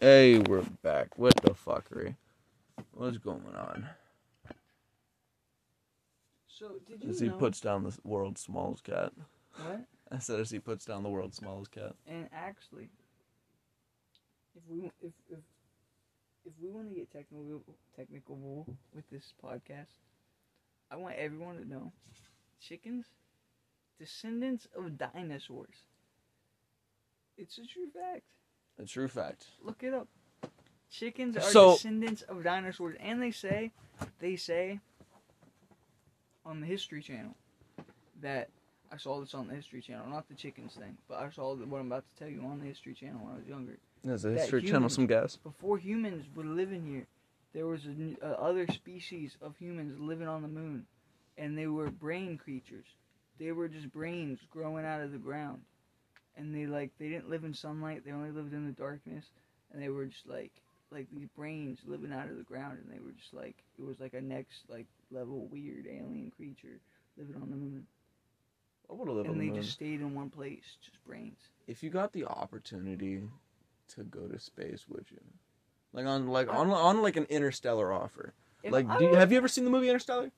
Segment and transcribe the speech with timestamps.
[0.00, 1.18] Hey, we're back.
[1.18, 2.16] What the fuckery?
[2.92, 3.86] What's going on?
[6.48, 7.36] So did you As he know?
[7.36, 9.12] puts down the world's smallest cat.
[9.62, 9.84] what?
[10.10, 11.94] I said as he puts down the world's smallest cat.
[12.06, 12.88] And actually,
[14.56, 15.38] if we if if
[16.46, 17.62] if we want to get technical
[17.94, 19.98] technical with this podcast,
[20.90, 21.92] I want everyone to know,
[22.58, 23.04] chickens,
[23.98, 25.84] descendants of dinosaurs.
[27.36, 28.24] It's a true fact.
[28.80, 29.46] A true fact.
[29.62, 30.08] Look it up.
[30.90, 33.72] Chickens are So- descendants of dinosaurs, and they say,
[34.18, 34.80] they say,
[36.44, 37.36] on the History Channel,
[38.20, 38.48] that
[38.90, 41.80] I saw this on the History Channel, not the chickens thing, but I saw what
[41.80, 43.78] I'm about to tell you on the History Channel when I was younger.
[44.02, 45.36] There's a history channel, some gas.
[45.36, 47.06] Before humans were living here,
[47.52, 50.86] there was a, a other species of humans living on the moon,
[51.36, 52.86] and they were brain creatures.
[53.38, 55.62] They were just brains growing out of the ground,
[56.40, 58.02] and they like they didn't live in sunlight.
[58.04, 59.24] They only lived in the darkness,
[59.72, 60.52] and they were just like
[60.90, 64.00] like these brains living out of the ground, and they were just like it was
[64.00, 66.80] like a next like level weird alien creature
[67.16, 67.86] living on the moon,
[68.90, 69.62] I would have lived on and the they moon.
[69.62, 71.38] just stayed in one place, just brains.
[71.68, 73.22] If you got the opportunity
[73.94, 75.20] to go to space, would you?
[75.92, 78.32] Like on like on on like an interstellar offer.
[78.68, 80.30] Like, I do you, have you ever seen the movie Interstellar?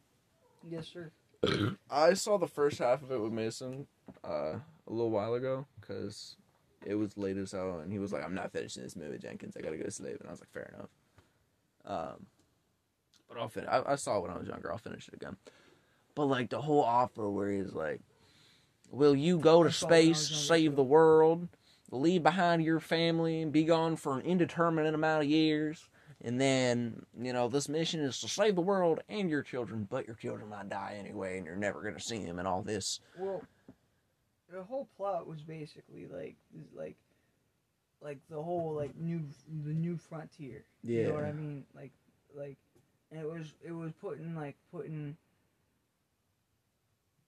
[0.71, 1.11] yes, sir.
[1.91, 3.87] I saw the first half of it with Mason
[4.25, 4.55] uh,
[4.87, 6.37] a little while ago because
[6.85, 9.57] it was late as hell, and he was like, "I'm not finishing this movie, Jenkins.
[9.57, 10.91] I gotta go to sleep." And I was like, "Fair enough."
[11.85, 12.27] Um,
[13.29, 13.69] but I'll finish.
[13.71, 14.73] I, I saw it when I was younger.
[14.73, 15.37] I'll finish it again.
[16.15, 18.01] But like the whole offer where he's like,
[18.91, 21.49] "Will you go to saw it when I was space, save the world,
[21.91, 25.89] leave behind your family, and be gone for an indeterminate amount of years?"
[26.25, 30.07] And then, you know, this mission is to save the world and your children, but
[30.07, 33.01] your children might die anyway, and you're never going to see them and all this.
[33.19, 33.43] Well,
[34.53, 36.97] the whole plot was basically like this, like,
[38.03, 39.23] like the whole like new
[39.65, 40.65] the new frontier.
[40.83, 41.01] Yeah.
[41.01, 41.65] You know what I mean?
[41.75, 41.93] Like,
[42.37, 42.57] like,
[43.11, 45.17] and it was it was putting like putting.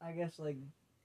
[0.01, 0.59] I guess like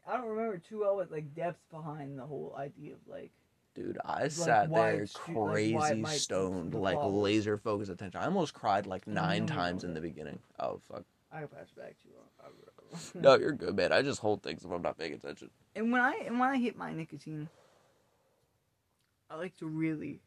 [0.07, 3.31] I don't remember too well, but like depth behind the whole idea of like
[3.75, 8.19] Dude, I Like, sat there stu- like, crazy stoned, like laser focused attention.
[8.19, 10.39] I almost cried like nine times in the beginning.
[10.59, 11.05] Oh, fuck.
[11.31, 12.13] I pass it back to you.
[13.21, 13.91] No, you're good, man.
[13.91, 15.51] I just hold things if I'm not paying attention.
[15.75, 17.47] And when I and when I hit my nicotine,
[19.29, 20.21] I like to really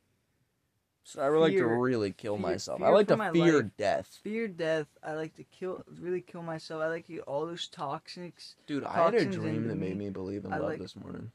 [1.03, 2.81] So I would like to really kill fear- myself.
[2.83, 3.71] I like to fear life.
[3.77, 4.21] death.
[4.23, 4.87] fear death.
[5.03, 6.83] I like to kill, really kill myself.
[6.83, 10.05] I like to get all those toxics Dude, I had a dream that made me.
[10.07, 11.33] me believe in I love like- this morning.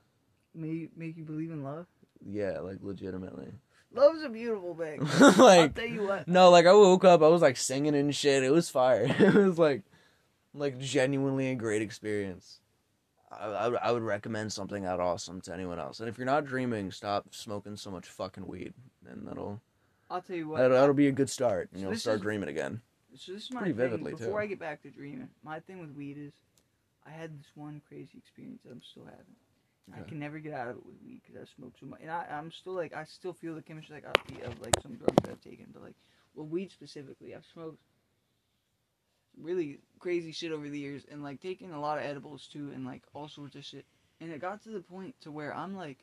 [0.56, 1.88] make make you believe in love.
[2.26, 3.52] Yeah, like legitimately.
[3.97, 5.02] Love's a beautiful thing.
[5.19, 6.28] I'll like tell you what.
[6.28, 8.44] No, like I woke up, I was like singing and shit.
[8.44, 9.03] It was fire.
[9.19, 9.84] It was like,
[10.53, 12.59] like genuinely a great experience.
[13.31, 16.00] I, I, would- I would recommend something that awesome to anyone else.
[16.00, 18.74] And if you're not dreaming, stop smoking so much fucking weed,
[19.09, 19.62] and that'll
[20.09, 20.59] I'll tell you what.
[20.59, 21.69] that'll, that'll be a good start.
[21.74, 22.81] And So you'll start is- dreaming again.
[23.18, 23.81] so this is my pretty thing.
[23.90, 24.38] vividly, Before too.
[24.38, 26.34] I get back to dreaming, my thing with weed is,
[27.06, 29.36] I had this one crazy experience that I'm still having.
[29.96, 32.12] I can never get out of it with weed because I smoke so much, and
[32.12, 34.96] I, I'm still like I still feel the chemistry like I feel of like some
[34.96, 35.96] drugs that I've taken, but like
[36.36, 37.80] well weed specifically, I've smoked
[39.42, 42.86] really crazy shit over the years, and like taking a lot of edibles too, and
[42.86, 43.86] like all sorts of shit,
[44.20, 46.00] and it got to the point to where I'm like,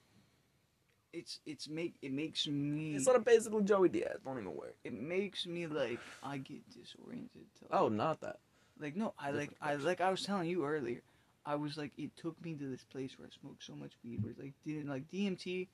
[1.12, 4.18] it's it's make it makes me It's not a basically Joey Diaz.
[4.24, 4.72] Don't even worry.
[4.84, 7.46] it makes me like I get disoriented.
[7.60, 8.38] To, oh, like, Oh, not that.
[8.80, 11.02] like no, I like different I like I was telling you earlier.
[11.46, 14.22] I was like it took me to this place where I smoked so much weed.
[14.22, 15.68] Where it's like didn't like DMT,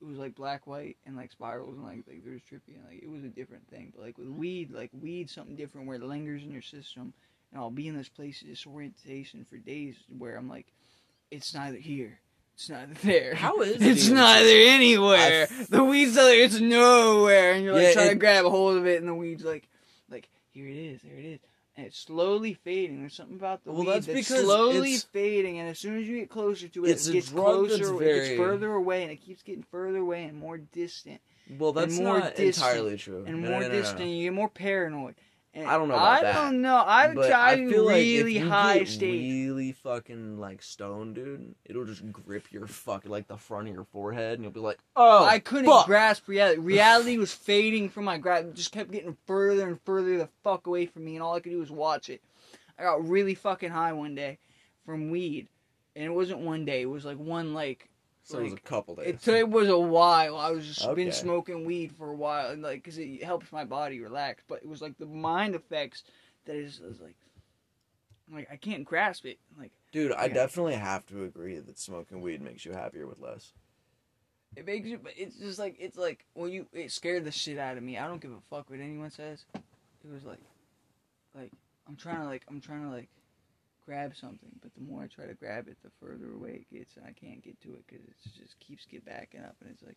[0.00, 2.84] it was like black white and like spirals and like like there was trippy and
[2.88, 3.92] like it was a different thing.
[3.94, 7.14] But like with weed, like weed something different where it lingers in your system,
[7.52, 10.66] and I'll be in this place of disorientation for days where I'm like,
[11.30, 12.18] it's neither here.
[12.54, 13.34] It's neither there.
[13.34, 13.82] How is it?
[13.82, 14.14] It's DMT?
[14.14, 15.48] neither anywhere.
[15.50, 18.76] I the weed's like it's nowhere, and you're like Yeah, trying to grab a hold
[18.76, 19.68] of it, and the weed's like,
[20.10, 21.40] like here it is, there it is,
[21.76, 23.00] it's slowly fading.
[23.00, 26.18] There's something about the Well, weed that's that's, slowly fading, and as soon as you
[26.20, 29.64] get closer to it, it gets closer, it gets further away, and it keeps getting
[29.70, 31.20] further away and more distant,
[31.58, 33.24] Well, that's more not distant, entirely true.
[33.26, 33.72] and No, more no, no.
[33.74, 34.08] distant.
[34.10, 35.14] You get more paranoid.
[35.54, 36.76] And I don't know about I that, don't know.
[36.76, 39.20] I've But tried I feel like really if you high get state.
[39.20, 43.84] really fucking like stone, dude, it'll just grip your fucking like the front of your
[43.84, 45.84] forehead, and you'll be like, "Oh, I couldn't fuck.
[45.86, 46.58] grasp reality.
[46.60, 48.46] Reality was fading from my grasp.
[48.48, 51.40] It just kept getting further and further the fuck away from me, and all I
[51.40, 52.22] could do was watch it.
[52.78, 54.38] I got really fucking high one day
[54.86, 55.48] from weed,
[55.94, 56.80] and it wasn't one day.
[56.80, 57.90] It was like one like
[58.24, 59.26] So it was a couple days.
[59.26, 60.36] it, it was a while.
[60.36, 60.94] I was just Okay.
[60.94, 64.42] been smoking weed for a while, and like because it helps my body relax.
[64.48, 66.04] But it was like the mind effects
[66.44, 67.16] that is was like
[68.32, 69.38] like I can't grasp it.
[69.58, 70.34] Like Dude, I Okay.
[70.34, 73.52] definitely have to agree that smoking weed makes you happier with less.
[74.56, 74.98] It makes you.
[74.98, 76.66] but It's just like it's like when you.
[76.72, 77.98] It scared the shit out of me.
[77.98, 79.44] I don't give a fuck what anyone says.
[79.54, 80.40] It was like,
[81.34, 81.50] like
[81.88, 83.08] I'm trying to like I'm trying to like
[83.84, 86.96] grab something, but the more I try to grab it, the further away it gets,
[86.96, 89.82] and I can't get to it because it just keeps get backing up, and it's
[89.82, 89.96] like,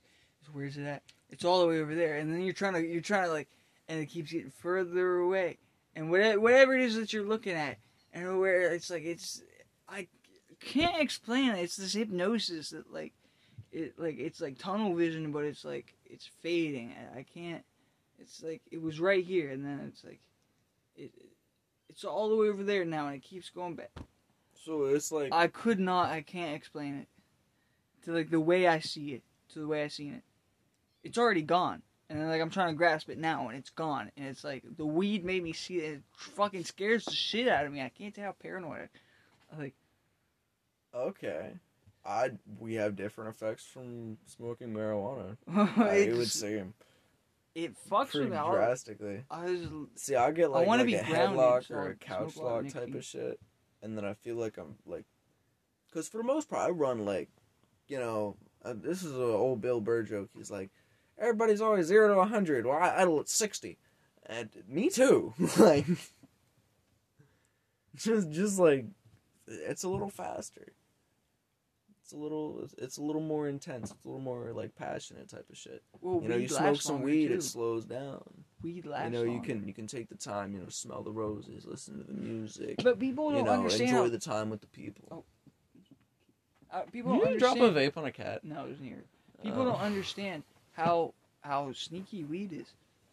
[0.51, 1.03] where's it at?
[1.29, 3.49] It's all the way over there, and then you're trying to you're trying to like,
[3.87, 5.57] and it keeps getting further away,
[5.95, 7.77] and whatever whatever it is that you're looking at,
[8.13, 9.41] and where it's like it's
[9.87, 10.07] I
[10.59, 11.59] can't explain it.
[11.59, 13.13] It's this hypnosis that like
[13.71, 16.93] it like it's like tunnel vision, but it's like it's fading.
[17.15, 17.63] I, I can't.
[18.19, 20.19] It's like it was right here, and then it's like
[20.95, 21.11] it.
[21.95, 23.91] It's all the way over there now, and it keeps going back.
[24.65, 26.09] So it's like I could not.
[26.09, 27.07] I can't explain it
[28.03, 30.23] to like the way I see it, to the way I seen it.
[31.05, 34.11] It's already gone, and then like I'm trying to grasp it now, and it's gone.
[34.17, 35.93] And it's like the weed made me see it.
[35.93, 37.81] It fucking scares the shit out of me.
[37.81, 38.89] I can't tell how paranoid.
[39.53, 39.75] I, like
[40.93, 41.51] okay.
[42.05, 45.37] I we have different effects from smoking marijuana.
[45.47, 46.73] I, would seem
[47.55, 48.37] it fucks pretty with me.
[48.37, 49.23] I, drastically.
[49.31, 52.33] I was See, I get like, wanna like be a headlock or I a couch
[52.33, 53.39] smoke a lot lock type of shit,
[53.81, 55.05] and then I feel like I'm like,
[55.89, 57.29] because for the most part, I run like,
[57.87, 60.29] you know, uh, this is an old Bill Burr joke.
[60.35, 60.69] He's like,
[61.17, 62.65] everybody's always zero to a hundred.
[62.65, 63.77] Well, I idle at sixty,
[64.25, 65.33] and me too.
[65.57, 65.85] like,
[67.95, 68.85] just just like,
[69.47, 70.73] it's a little faster.
[72.05, 73.89] It's a little, it's a little more intense.
[73.89, 75.81] It's a little more like passionate type of shit.
[76.01, 77.33] well, You know, you smoke some weed, too.
[77.33, 78.21] it slows down
[78.61, 79.47] weed lasts you know you longer.
[79.53, 82.75] can you can take the time you know smell the roses listen to the music
[82.83, 83.89] But people don't know understand.
[83.89, 85.25] enjoy how- the time with the people
[86.71, 89.03] uh, people you don't didn't drop a vape on a cat No, it was near.
[89.43, 89.65] People Oh.
[89.65, 90.43] don't understand
[90.73, 92.67] how how sneaky weed is.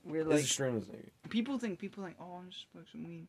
[0.05, 1.11] Where it's like extremely sneaky.
[1.29, 3.27] people think people think, oh, I'm just smoking some weed.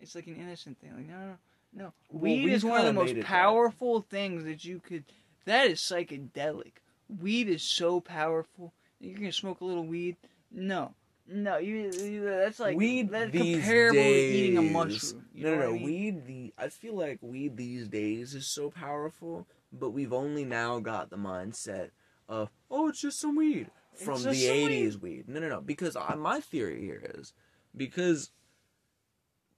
[0.00, 0.90] It's like an innocent thing.
[0.94, 1.36] Like no, no, no.
[1.74, 3.24] Well, weed weed is one of the most it that.
[3.24, 5.04] powerful things that you could.
[5.44, 6.72] That is psychedelic.
[7.20, 8.72] Weed is so powerful.
[9.00, 10.16] You can smoke a little weed?
[10.50, 10.94] No,
[11.26, 11.56] no.
[11.58, 15.24] You, you that's like weed that's comparable days, to eating a mushroom.
[15.34, 15.82] No no no I mean?
[15.82, 20.78] weed the i feel like weed these days is so powerful but we've only now
[20.78, 21.90] got the mindset
[22.28, 25.24] of oh it's just some weed from the just some 80s weed.
[25.28, 27.32] no no no because I, my theory here is
[27.76, 28.30] because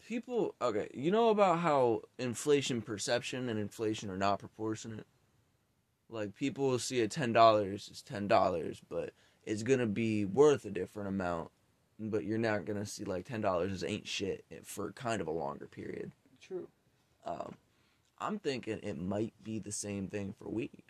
[0.06, 5.06] people okay you know about how inflation perception and inflation are not proportionate
[6.10, 9.10] like people will see a ten dollars is ten dollars but
[9.44, 11.50] it's gonna be worth a different amount
[11.98, 15.32] but you're not gonna see like ten dollars is ain't shit for kind of a
[15.32, 16.68] longer period True.
[17.24, 17.54] um,
[18.18, 20.82] I'm thinking it might be the same thing for weed.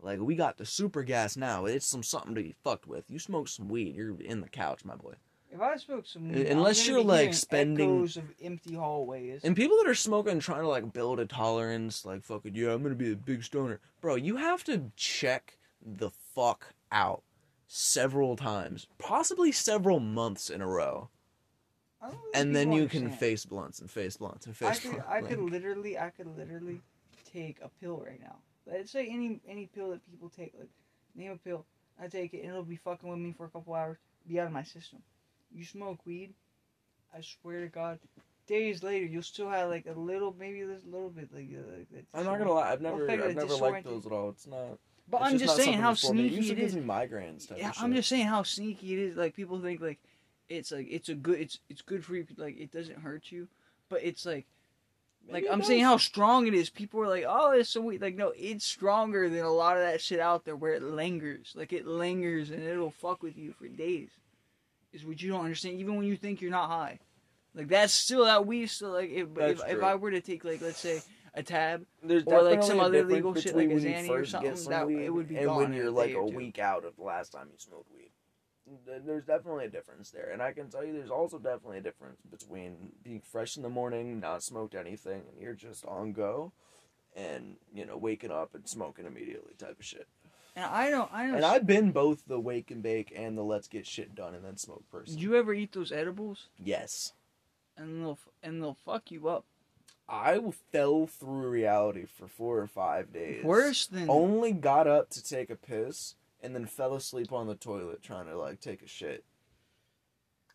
[0.00, 1.64] Like we got the super gas now.
[1.64, 3.10] It's some something to be fucked with.
[3.10, 5.14] You smoke some weed, you're in the couch, my boy.
[5.50, 9.42] If I smoke some uh, weed, Unless you're, be like, spending- echoes of empty hallways.
[9.44, 12.82] And people that are smoking trying to like build a tolerance, like fucking yeah, I'm
[12.82, 14.16] gonna be a big stoner, bro.
[14.16, 17.22] You have to check the fuck out
[17.66, 21.08] several times, possibly several months in a row,
[22.02, 23.08] I and then you understand.
[23.08, 25.08] can face blunts and face blunts and I face could, blunts.
[25.08, 26.80] I could literally, I could literally
[27.32, 28.36] take a pill right now.
[28.66, 30.68] Let's say any any pill that people take, like
[31.14, 31.64] name a pill.
[32.00, 33.96] I take it and it'll be fucking with me for a couple hours,
[34.28, 35.00] be out of my system.
[35.52, 36.34] You smoke weed,
[37.14, 37.98] I swear to God,
[38.46, 41.90] days later you'll still have like a little, maybe a little bit like, uh, like
[41.90, 42.04] that.
[42.14, 44.30] I'm not gonna lie, I've never, I've never liked those at all.
[44.30, 44.78] It's not.
[45.10, 47.50] But it's I'm just not saying how sneaky usually it gives me migraines.
[47.56, 49.16] Yeah, I'm just saying how sneaky it is.
[49.16, 49.98] Like people think like
[50.48, 52.26] it's like it's a good it's it's good for you.
[52.36, 53.48] Like it doesn't hurt you,
[53.88, 54.46] but it's like
[55.30, 56.70] like Maybe I'm saying how strong it is.
[56.70, 58.02] People are like, oh, it's so weak.
[58.02, 61.54] Like no, it's stronger than a lot of that shit out there where it lingers.
[61.56, 64.10] Like it lingers and it'll fuck with you for days.
[64.92, 65.78] Is what you don't understand.
[65.80, 66.98] Even when you think you're not high,
[67.54, 68.68] like that's still that weed.
[68.68, 69.82] Still like if if, if.
[69.82, 71.02] I were to take like let's say
[71.34, 74.24] a tab, There's or, like, some other legal shit, like a when Xanny you or
[74.24, 76.84] something, some that- weed it would be and gone when you're like a week out
[76.84, 78.10] of the last time you smoked weed.
[78.86, 82.20] There's definitely a difference there, and I can tell you, there's also definitely a difference
[82.30, 86.52] between being fresh in the morning, not smoked anything, and you're just on go,
[87.16, 90.06] and you know waking up and smoking immediately type of shit.
[90.58, 91.36] And I don't I don't.
[91.36, 94.44] And I've been both the wake and bake and the let's get shit done and
[94.44, 95.14] then smoke person.
[95.14, 96.48] Did you ever eat those edibles?
[96.62, 97.12] yes.
[97.76, 99.44] and they'll and they'll fuck you up.
[100.08, 100.40] I
[100.72, 103.44] fell through reality for four or five days.
[103.44, 107.54] Worse than Only got up to take a piss and then fell asleep on the
[107.54, 109.24] toilet trying to like take a shit.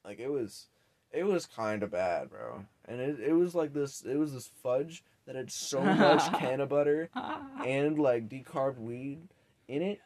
[0.03, 0.67] Like it was,
[1.11, 2.65] it was kind of bad, bro.
[2.85, 4.01] And it it was like this.
[4.01, 7.09] It was this fudge that had so much canna butter
[7.65, 9.29] and like decarbed weed
[9.67, 9.99] in it.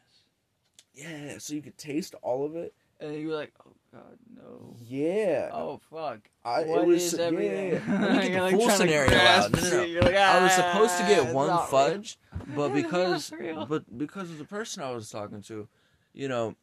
[0.94, 2.74] Yeah, so you could taste all of it.
[3.00, 4.74] and you were like, oh god, no.
[4.80, 6.18] Yeah, Oh fuck.
[6.44, 7.24] I, What it was is yeah.
[7.26, 7.70] everything?
[7.88, 9.52] Let me get the like, full scenario out.
[9.52, 9.82] No, no, no.
[9.82, 9.90] it.
[9.90, 12.18] You're I was "Ah, supposed to get one not real." fudge,
[12.56, 13.32] but because
[13.68, 15.68] but because of the person I was talking to,
[16.12, 16.56] you know,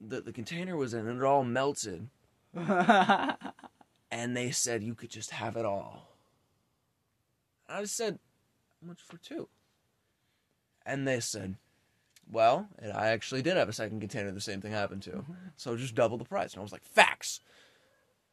[0.00, 2.08] the the container was in and it all melted,
[2.54, 6.12] and they said you could just have it all.
[7.68, 8.20] I said,
[8.80, 9.48] how much for two?
[10.84, 11.56] And they said,
[12.30, 15.10] well, and I actually did have a second container the same thing happened to.
[15.10, 15.32] Mm-hmm.
[15.56, 16.52] So just double the price.
[16.52, 17.40] And I was like, facts.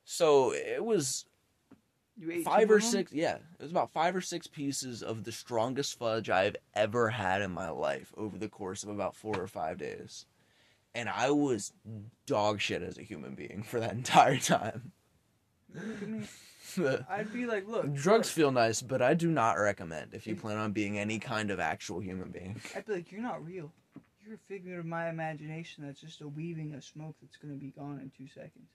[0.03, 1.25] So it was
[2.17, 5.31] You ate five or six, yeah, it was about five or six pieces of the
[5.31, 9.47] strongest fudge I've ever had in my life over the course of about four or
[9.47, 10.25] five days.
[10.95, 11.73] And I was
[12.25, 14.91] dog shit as a human being for that entire time.
[15.73, 16.27] Look at me.
[16.75, 18.35] The I'd be like, look, drugs look.
[18.35, 21.59] feel nice, but I do not recommend if you plan on being any kind of
[21.59, 22.59] actual human being.
[22.75, 23.71] I'd be like, you're not real.
[24.25, 27.73] You're a figment of my imagination that's just a weaving of smoke that's gonna be
[27.77, 28.69] gone in two seconds.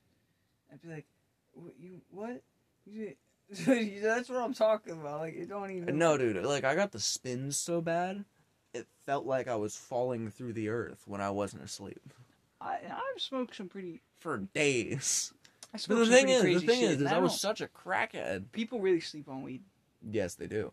[0.73, 1.07] I'd be like,
[1.53, 2.43] what, you what?
[2.87, 3.15] You,
[4.03, 5.21] that's what I'm talking about.
[5.21, 5.97] Like, it don't even.
[5.99, 8.25] No, dude, like I got the spins so bad,
[8.75, 12.01] it felt like I was falling through the earth when I wasn't asleep
[12.61, 14.01] I I've smoked some pretty.
[14.19, 15.33] for days.
[15.73, 17.09] I But smoked the some thing pretty is, the crazy thing shit, is, is and
[17.09, 18.53] I was such a crackhead.
[18.53, 19.63] People really sleep on weed.
[20.11, 20.73] Yes, they do.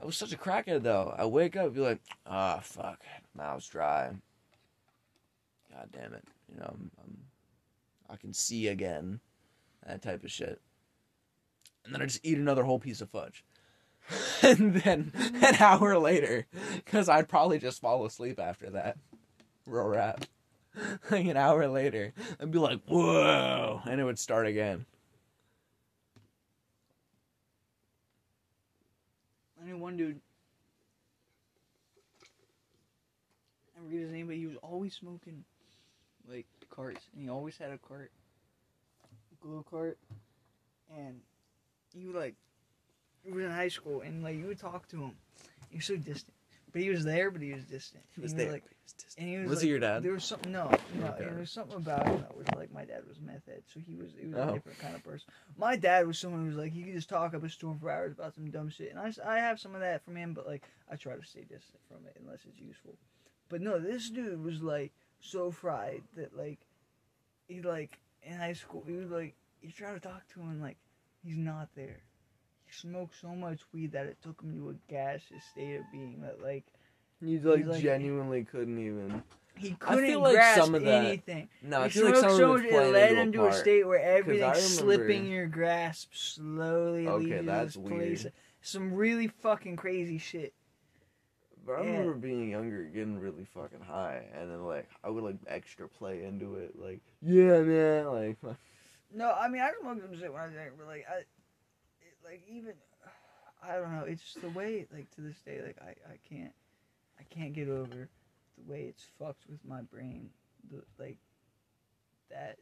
[0.00, 1.14] I was such a crackhead though.
[1.16, 3.00] I wake up, and be like, ah, fuck,
[3.34, 4.10] mouth's dry.
[5.70, 7.18] God damn it, you know, I'm, I'm,
[8.10, 9.20] I can see again,
[9.86, 10.60] that type of shit.
[11.84, 13.44] And then I just eat another whole piece of fudge.
[14.42, 16.46] and then an hour later,
[16.76, 18.98] because I'd probably just fall asleep after that.
[19.66, 20.24] Real rap.
[21.10, 24.86] Like an hour later, I'd be like, whoa, and it would start again.
[29.62, 30.20] I knew one dude.
[33.76, 35.44] I forget his name, but he was always smoking,
[36.28, 38.10] like carts, and he always had a cart,
[39.04, 39.98] a glow cart,
[40.96, 41.20] and
[41.94, 42.34] he would like,
[43.24, 45.12] he was in high school, and like you would talk to him,
[45.72, 46.34] was so distant,
[46.72, 48.02] but he was there, but he was distant.
[48.14, 48.52] He was And there.
[48.52, 49.18] like, but he was distant.
[49.18, 50.02] and he was, Was like, he your dad?
[50.02, 50.52] There was something.
[50.52, 51.06] No, no.
[51.06, 51.24] Okay.
[51.24, 53.94] There was something about him that was like my dad was meth head, so he
[53.94, 54.54] was he was a Oh.
[54.54, 55.28] different kind of person.
[55.56, 57.90] My dad was someone who was like he could just talk up a storm for
[57.90, 60.46] hours about some dumb shit, and I I have some of that from him, but
[60.46, 62.94] like I try to stay distant from it unless it's useful.
[63.48, 66.58] But no, this dude was like so fried that like
[67.48, 70.62] he like in high school he was like you try to talk to him and
[70.62, 70.78] like
[71.24, 72.00] he's not there.
[72.72, 76.20] He smoked so much weed that it took him to a gaseous state of being
[76.22, 76.64] that like
[77.20, 79.22] You like, like, genuinely couldn't even.
[79.56, 81.48] he couldn't like grasp of anything.
[81.62, 83.86] No, I He feel like some of so playing it led him to a state
[83.86, 87.06] where everything's slipping your grasp slowly.
[87.06, 88.22] Okay, that's this place.
[88.24, 88.32] weird.
[88.62, 90.54] Some really fucking crazy shit.
[91.64, 91.90] But I Yeah.
[91.90, 96.24] remember being younger, getting really fucking high, and then like I would like extra play
[96.24, 98.36] into it, like yeah, man, like
[99.14, 101.22] No, I mean I smoked some shit when I was younger, but like I,
[102.32, 102.72] like even,
[103.62, 104.04] I don't know.
[104.04, 106.52] It's just the way like to this day, like I I can't,
[107.20, 108.08] I can't get over
[108.56, 110.30] the way it's fucked with my brain.
[110.70, 111.18] The like,
[112.30, 112.56] that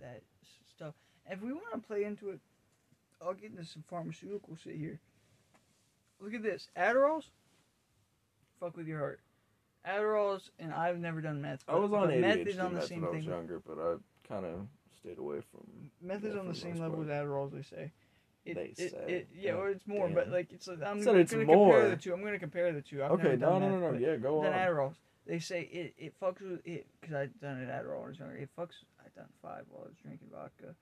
[0.00, 0.22] that
[0.68, 0.94] stuff.
[1.26, 2.40] And if we want to play into it,
[3.22, 5.00] I'll get into some pharmaceutical shit here.
[6.20, 7.30] Look at this, Adderall's.
[8.60, 9.20] Fuck with your heart.
[9.86, 11.64] Adderall's, and I've never done meth.
[11.66, 13.32] I was on ADHD meth is on the same when I was thing.
[13.32, 13.94] younger, but I
[14.28, 14.66] kind of
[15.00, 15.90] stayed away from.
[16.02, 17.10] Meth is on the same level part.
[17.10, 17.90] as Adderall, they say.
[18.44, 19.04] It, They it, say.
[19.06, 20.68] It, yeah, or it's more, but like it's.
[20.68, 21.88] I'm Said gonna it's compare more.
[21.88, 22.12] the two.
[22.12, 23.02] I'm gonna compare the two.
[23.02, 24.58] I've Okay, no, no, no, no, yeah, go Then on.
[24.58, 24.94] Adderall,
[25.26, 28.18] they say it it fucks with it because I done it Adderall when I was
[28.18, 28.36] younger.
[28.36, 28.84] It fucks.
[29.00, 30.74] I done five while I was drinking vodka,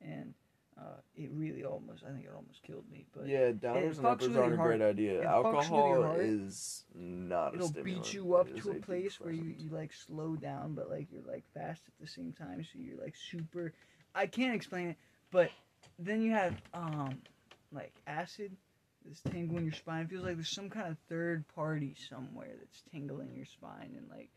[0.00, 0.32] and
[0.78, 2.04] uh, it really almost.
[2.08, 3.04] I think it almost killed me.
[3.14, 5.20] But Yeah, downers and uppers aren't a great idea.
[5.20, 9.20] It fucks with your Alcohol is not a it'll beat you up to a place
[9.20, 12.62] where you, you like slow down but like you're like fast at the same time
[12.64, 13.72] so you're like super
[14.14, 14.96] i can't explain it
[15.30, 15.50] but
[16.00, 17.18] then you have um
[17.72, 18.50] like acid
[19.04, 22.82] that's tingling your spine it feels like there's some kind of third party somewhere that's
[22.92, 24.30] tingling your spine and like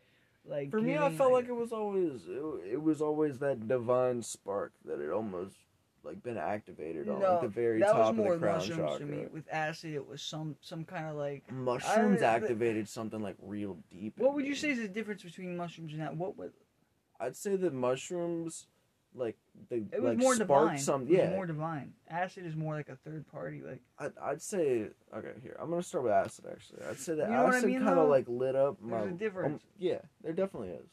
[0.46, 4.20] like For me, I felt like it was always it, it was always that divine
[4.22, 5.56] spark that had almost
[6.02, 8.98] like been activated on like, the very that top was of the crown mushrooms chakra.
[8.98, 13.22] to me with acid it was some some kind of like Mushrooms I- activated something
[13.22, 14.18] like real deep.
[14.18, 16.52] what would you say is the difference between mushrooms and that what would
[17.18, 18.66] I'd say that mushrooms,
[19.14, 19.36] like
[19.70, 21.02] they it was like more spark divine some.
[21.02, 24.42] it was Yeah, more divine acid is more like a third party like I'd, I'd
[24.42, 25.32] say okay.
[25.42, 26.46] Here, I'm gonna start with acid.
[26.50, 28.80] Actually, I'd say that You know what I acid mean, kind of like lit up
[28.82, 29.00] my.
[29.00, 29.62] There's a difference.
[29.62, 30.86] um, yeah, there definitely is.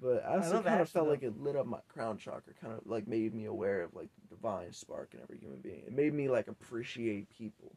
[0.00, 1.10] But acid kind of felt though.
[1.12, 2.52] like it lit up my crown chakra.
[2.60, 5.82] Kind of like made me aware of like the divine spark in every human being.
[5.86, 7.72] It made me like appreciate people.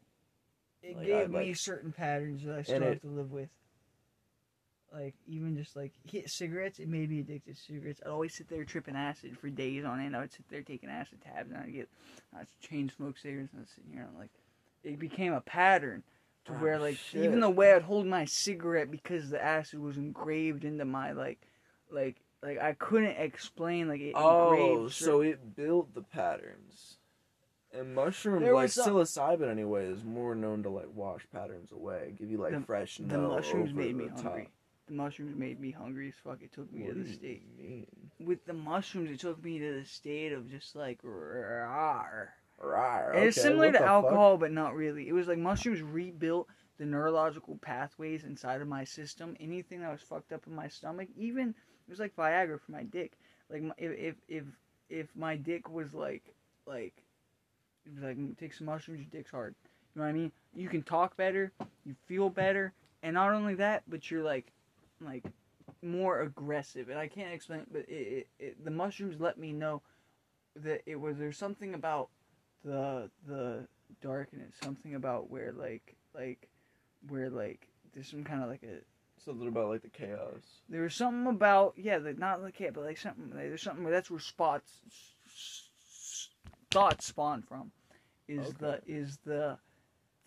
[0.82, 3.50] it Like, gave I, me certain patterns that I still have it- to live with.
[4.93, 8.01] Like even just like hit cigarettes, it made me addicted to cigarettes.
[8.03, 10.15] I'd always sit there tripping acid for days on end.
[10.15, 11.89] I would sit there taking acid tabs, and I'd get,
[12.36, 14.31] I'd chain smoke cigarettes, and I'd sit here and like,
[14.84, 16.01] it became a pattern
[16.46, 17.24] to Oh, where like shit.
[17.24, 21.39] even the way I'd hold my cigarette because the acid was engraved into my like,
[21.91, 24.13] like like I couldn't explain like it.
[24.15, 26.96] Oh, engraved so it built the patterns.
[27.72, 31.72] And mushroom, There like some- uh, psilocybin anyway, is more known to like wash patterns
[31.72, 32.98] away, give you like The- fresh.
[32.98, 34.39] the no mushrooms made me the top.
[34.89, 36.41] The mushrooms made me hungry as fuck.
[36.41, 37.43] It took me What to the state.
[38.19, 42.29] With the mushrooms, it took me to the state of just like rawr.
[42.60, 44.39] Rawr, And it's similar what to the fuck?
[44.39, 45.08] but not really.
[45.08, 46.48] It was like mushrooms rebuilt
[46.79, 49.38] the neurological pathways inside of my system.
[49.39, 52.84] Anything that was fucked up in my stomach, even it was like Viagra for my
[52.84, 53.13] dick.
[53.50, 54.46] Like my, if if
[54.89, 56.34] if my dick was like
[56.65, 56.93] like
[57.86, 59.53] it was like take some mushrooms, your dick's hard.
[59.93, 60.31] You know what I mean?
[60.55, 61.51] You can talk better,
[61.86, 64.51] you feel better, and not only that, but you're like
[65.01, 65.25] like
[65.82, 66.89] more aggressive.
[66.89, 69.82] And I can't explain, but it, it, it the mushrooms let me know
[70.56, 72.10] that it was there's something about
[72.63, 73.68] the the
[74.01, 76.50] darkness, something about where like like
[77.08, 78.79] where like there's some kind of like a
[79.25, 80.62] Something about like the chaos.
[80.70, 83.91] there was something about yeah, like not the it, but like something there's something where
[83.91, 84.79] that's where spots
[86.72, 87.72] thoughts spawn from.
[88.29, 89.58] Is the is the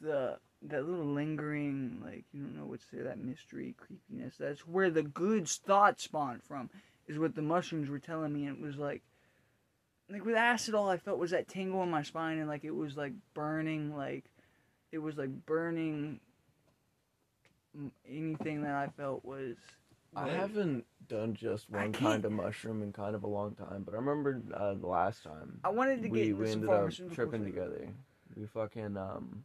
[0.01, 0.39] the
[0.69, 4.35] that little lingering like you don't know what's there that mystery creepiness.
[4.39, 6.71] That's where the good thoughts spawn from.
[7.09, 8.47] Is what the mushrooms were telling me.
[8.47, 9.03] And it was like
[10.13, 12.75] like with acid, all I felt was that tingle in my spine, and like it
[12.75, 14.25] was like burning, like
[14.91, 16.21] it was like burning.
[18.07, 19.57] Anything that I felt was.
[20.15, 23.95] I haven't done just one kind of mushroom in kind of a long time, but
[23.95, 27.45] I remember uh, the last time I wanted to we, get we ended up tripping
[27.45, 27.89] together.
[28.37, 29.45] We fucking um,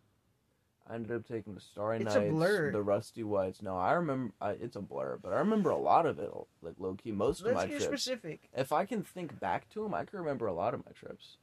[0.90, 3.62] I ended up taking the Starry It's Nights, the Rusty Whites.
[3.62, 6.76] No, I remember I, it's a blur, but I remember a lot of it, like
[6.80, 7.12] low key.
[7.12, 7.86] Most of Let's my get trips.
[8.04, 8.50] specific.
[8.56, 11.38] If I can think back to them, I can remember a lot of my trips.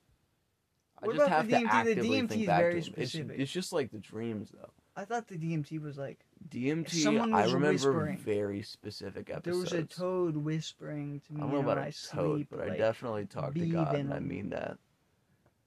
[1.02, 1.68] I What just about have the to DMT?
[1.68, 2.94] The actively DMT think is back very to them.
[2.96, 3.38] It's, specific.
[3.40, 4.70] it's just like the dreams, though.
[4.96, 8.16] I thought the DMT was like DMT, Someone I remember whispering.
[8.18, 9.44] very specific episodes.
[9.44, 12.14] there was a toad whispering to me I don't know when about I a sleep.
[12.22, 14.78] toad, but I definitely talked to God, and I mean that.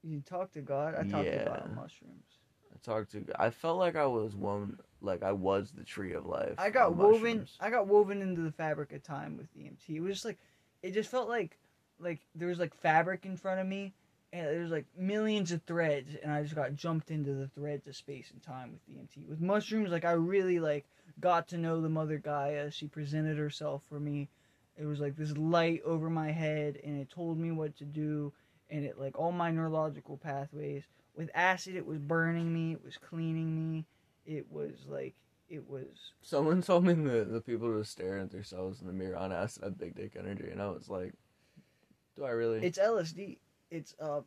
[0.02, 0.96] You talk to God.
[0.96, 2.37] I talk to God mushrooms.
[2.78, 3.26] I talked to.
[3.40, 6.56] I felt like I was one, like I was the tree of life.
[6.58, 7.22] I got woven.
[7.22, 7.58] mushrooms.
[7.60, 9.96] I got woven into the fabric of time with DMT.
[9.96, 10.38] It was just like,
[10.84, 11.58] it just felt like,
[12.00, 13.94] like there was like fabric in front of me,
[14.32, 17.88] and there was like millions of threads, and I just got jumped into the threads
[17.88, 19.28] of space and time with DMT.
[19.28, 20.86] With mushrooms, like I really like
[21.20, 22.70] got to know the mother Gaia.
[22.72, 24.30] She presented herself for me.
[24.78, 28.34] It was like this light over my head, and it told me what to do,
[28.70, 30.84] and it like all my neurological pathways.
[31.18, 32.74] With acid, it was burning me.
[32.74, 33.86] It was cleaning me.
[34.26, 35.16] It was like
[35.50, 39.18] it was Someone told me the the people were staring at themselves in the mirror
[39.18, 41.14] on acid had big dick energy, and I was like,
[42.16, 43.40] "Do I really?" It's LSD.
[43.72, 44.22] It's uh,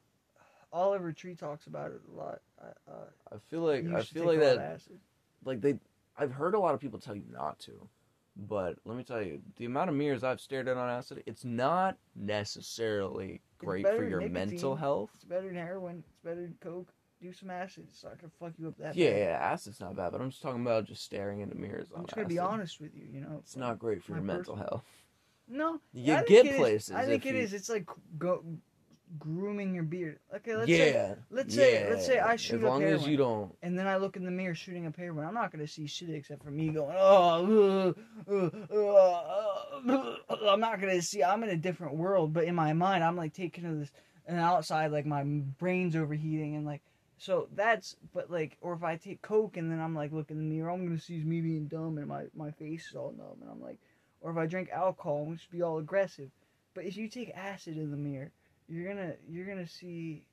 [0.73, 2.41] Oliver Tree talks about it a lot.
[2.61, 4.59] I, uh, I feel like I feel like that.
[4.59, 4.99] acid.
[5.45, 5.79] Like they,
[6.19, 7.89] I've heard a lot of people tell you not to,
[8.37, 11.45] but let me tell you, the amount of mirrors I've stared at on acid, it's
[11.45, 14.33] not necessarily great for your nicotine.
[14.33, 15.11] mental health.
[15.15, 16.03] It's better than heroin.
[16.09, 16.93] It's better than coke.
[17.23, 17.85] Do some acid.
[17.91, 19.19] It's not gonna fuck you up that Yeah, bad.
[19.19, 21.89] yeah, acid's not bad, but I'm just talking about just staring into mirrors.
[21.95, 23.07] I'm just gonna be honest with you.
[23.13, 24.85] You know, It's not great for your mental health.
[25.47, 26.57] No, You I think get it is.
[26.57, 27.53] places I think it you- is.
[27.53, 27.87] It's like
[28.19, 28.43] go,
[29.19, 30.19] grooming your beard.
[30.37, 33.55] Okay, let's yeah, say, let's say- let's say I shoot As long as you don't.
[33.63, 35.27] and then I look in the mirror shooting up heroin.
[35.27, 37.95] I'm not gonna see shit except for me going, oh,
[38.29, 38.75] uh, uh,
[40.29, 41.23] uh, I'm not gonna see.
[41.23, 43.91] I'm in a different world, but in my mind, I'm like taking to this,
[44.27, 46.83] and outside, like my brain's overheating, and like,
[47.19, 50.49] so that's, but like, or if I take coke and then I'm like looking in
[50.49, 53.39] the mirror, I'm gonna see me being dumb and my my face is all numb,
[53.43, 53.79] and I'm like,
[54.21, 56.31] or if I drink alcohol, I'm gonna just be all aggressive.
[56.75, 58.31] But if you take acid in the mirror,
[58.71, 60.25] you're gonna you're gonna see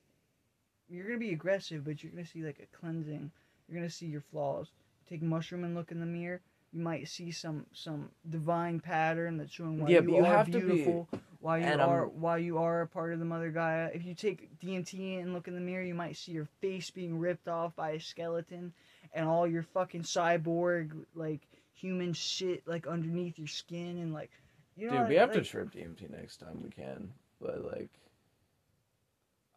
[0.89, 3.32] you're gonna be aggressive, but you're gonna see like a cleansing.
[3.67, 4.71] You're gonna see your flaws.
[5.10, 6.41] Take mushroom and look in the mirror.
[6.71, 10.45] You might see some some divine pattern that's showing why Yeah, you you are have
[10.47, 11.08] to be- beautiful,
[11.39, 13.89] why you um, are I'm- why you are a part of the Mother Gaia.
[13.93, 17.17] If you take DMT and look in the mirror, you might see your face being
[17.19, 18.73] ripped off by a skeleton,
[19.13, 21.41] and all your fucking cyborg like
[21.73, 24.32] human shit like underneath your skin and like
[24.76, 27.89] you know Dude, we have like, to trip DMT next time we can, but like,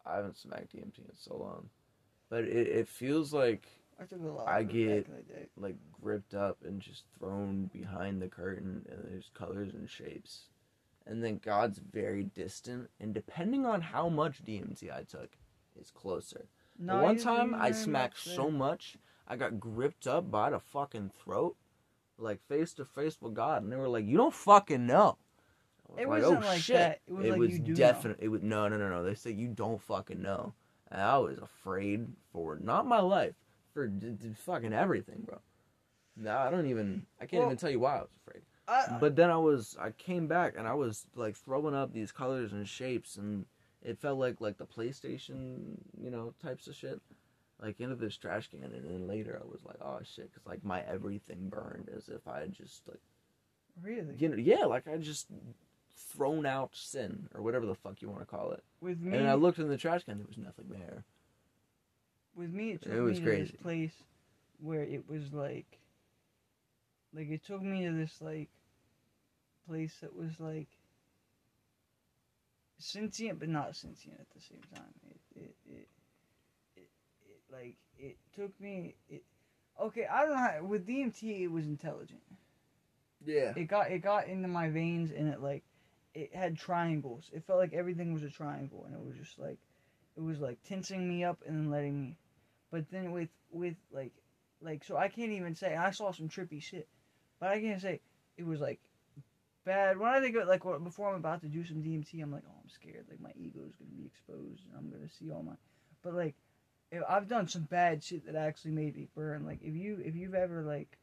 [0.05, 1.69] I haven't smacked DMT in so long,
[2.29, 3.67] but it, it feels like
[3.99, 4.47] I took a lot.
[4.47, 5.47] I get- back in the day.
[5.57, 10.47] like gripped up and just thrown behind the curtain, and there's colors and shapes,
[11.05, 15.37] and then God's very distant, and depending on how much DMT I took,
[15.79, 16.47] is closer.
[16.79, 21.55] No, one time I smacked so much, I got gripped up by the fucking throat,
[22.17, 25.17] like face to face with God, and they were like, "You don't fucking know."
[25.97, 26.99] It was wasn't "Oh, like shit." that.
[27.07, 27.75] It was like you do know.
[27.77, 28.17] definite.
[28.19, 29.03] It was no, no, no, no.
[29.03, 30.53] They said you don't fucking know,
[30.89, 33.33] and I was afraid for not my life,
[33.73, 35.39] for d- d- fucking everything, bro.
[36.17, 37.05] No, I don't even.
[37.19, 38.43] I can't Well, even tell you why I was afraid.
[38.67, 42.11] I, But then I was I came back and I was like throwing up these
[42.11, 43.45] colors and shapes and
[43.81, 47.01] it felt like like the PlayStation, you know, types of shit.
[47.61, 50.63] Like into this trash can and then later I was like, oh shit, because like
[50.63, 53.01] my everything burned as if I had just like
[53.81, 55.27] really you know yeah, like I just
[56.09, 58.63] thrown out sin or whatever the fuck you want to call it.
[58.81, 59.17] with me.
[59.17, 61.03] And I looked in the trash can, there was nothing there.
[62.35, 63.51] with me, it took It was me to crazy.
[63.51, 63.93] this place
[64.59, 65.79] where it was like,
[67.13, 68.49] like it took me to this like
[69.67, 70.67] place that was like
[72.77, 74.93] sentient but not sentient at the same time.
[75.09, 75.87] It it it,
[76.75, 76.89] it,
[77.25, 78.95] it like it took me.
[79.09, 79.23] It
[79.79, 80.05] okay.
[80.11, 80.37] I don't know.
[80.37, 82.21] How, with DMT, it was intelligent.
[83.25, 83.53] Yeah.
[83.55, 85.63] It got it got into my veins and it like
[86.13, 87.29] it had triangles.
[87.33, 89.57] It felt like everything was a triangle and it was just like
[90.15, 92.17] it was like tensing me up and then letting me.
[92.71, 94.13] But then with with like
[94.61, 96.87] like so I can't even say I saw some trippy shit,
[97.39, 98.01] but I can't say
[98.37, 98.79] it was like
[99.65, 99.97] bad.
[99.97, 102.59] When I think of like before I'm about to do some DMT, I'm like oh
[102.61, 105.53] I'm scared like my ego is gonna be exposed and I'm gonna see all my.
[106.03, 106.35] But like
[107.07, 109.45] I've done some bad shit that actually made me burn.
[109.45, 110.97] Like if you if you've ever like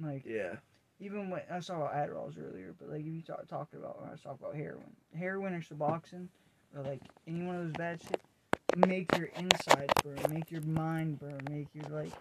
[0.00, 0.56] like Yeah.
[1.02, 4.08] Even when I saw about Adderalls earlier, but like if you talk, talked about when
[4.08, 6.28] I was talking about heroin, heroin or Suboxone,
[6.76, 8.20] or like any one of those bad shit,
[8.86, 12.12] make your insides burn, make your mind burn, make your like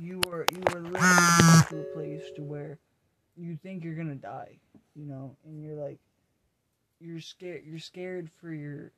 [0.00, 2.78] you are you are literally to a place to where
[3.36, 4.58] you think you're gonna die,
[4.96, 5.98] you know, and you're like
[7.00, 8.90] you're scared you're scared for your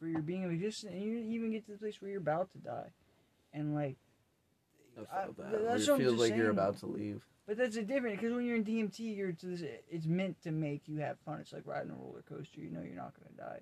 [0.00, 2.50] for your being of existence, and you even get to the place where you're about
[2.52, 2.88] to die,
[3.52, 3.96] and like
[4.96, 7.22] I I- that's Where what it I'm feels just like you're about to leave.
[7.48, 10.50] But that's a different because when you're in DMT, you're to this, it's meant to
[10.50, 11.38] make you have fun.
[11.40, 12.60] It's like riding a roller coaster.
[12.60, 13.60] You know you're not gonna die.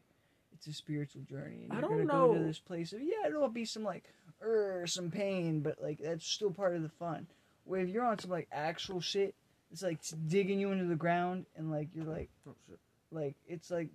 [0.52, 2.46] It's a spiritual journey, and I you're don't gonna go to know.
[2.48, 4.02] this place of yeah, it'll be some like
[4.42, 7.28] er, some pain, but like that's still part of the fun.
[7.62, 9.36] Where if you're on some like actual shit,
[9.70, 12.80] it's like digging you into the ground, and like you're like Oh shit.
[13.12, 13.90] like it's like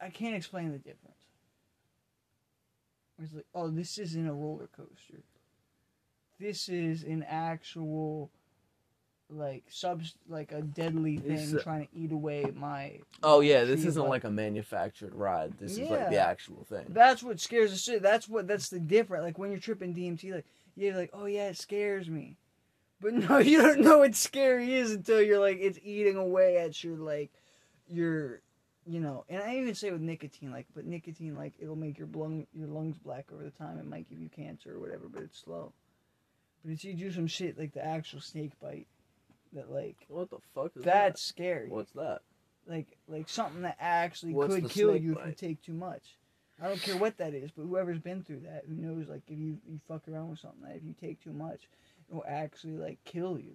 [0.00, 1.18] I, I can't explain the difference.
[3.22, 5.22] It's like oh, this isn't a roller coaster.
[6.40, 8.30] This is an actual
[9.30, 12.98] like subs like a deadly thing It's, trying to eat away my.
[13.22, 14.10] Oh yeah, this isn't life.
[14.10, 15.54] like a manufactured ride.
[15.58, 16.86] This is like the actual thing.
[16.88, 18.02] That's what scares the shit.
[18.02, 19.24] That's what that's the different.
[19.24, 22.36] Like when you're tripping DMT, like you're like, oh yeah, it scares me,
[23.00, 26.82] but no, you don't know what scary is until you're like it's eating away at
[26.84, 27.30] your like
[27.88, 28.40] your,
[28.86, 29.24] you know.
[29.28, 32.68] And I even say with nicotine, like, but nicotine, like it'll make your lung your
[32.68, 33.78] lungs black over the time.
[33.78, 35.72] It might give you cancer or whatever, but it's slow.
[36.64, 38.86] But if you do some shit like the actual snake bite,
[39.54, 41.68] that like What the fuck is that's scary?
[41.68, 42.20] What's that?
[42.66, 45.38] like like something that actually What's could the kill snake you if you bite?
[45.38, 46.16] take too much.
[46.62, 49.38] I don't care what that is, but whoever's been through that, who knows, like if
[49.38, 51.68] you you fuck around with something that if you take too much,
[52.08, 53.54] it will actually like kill you.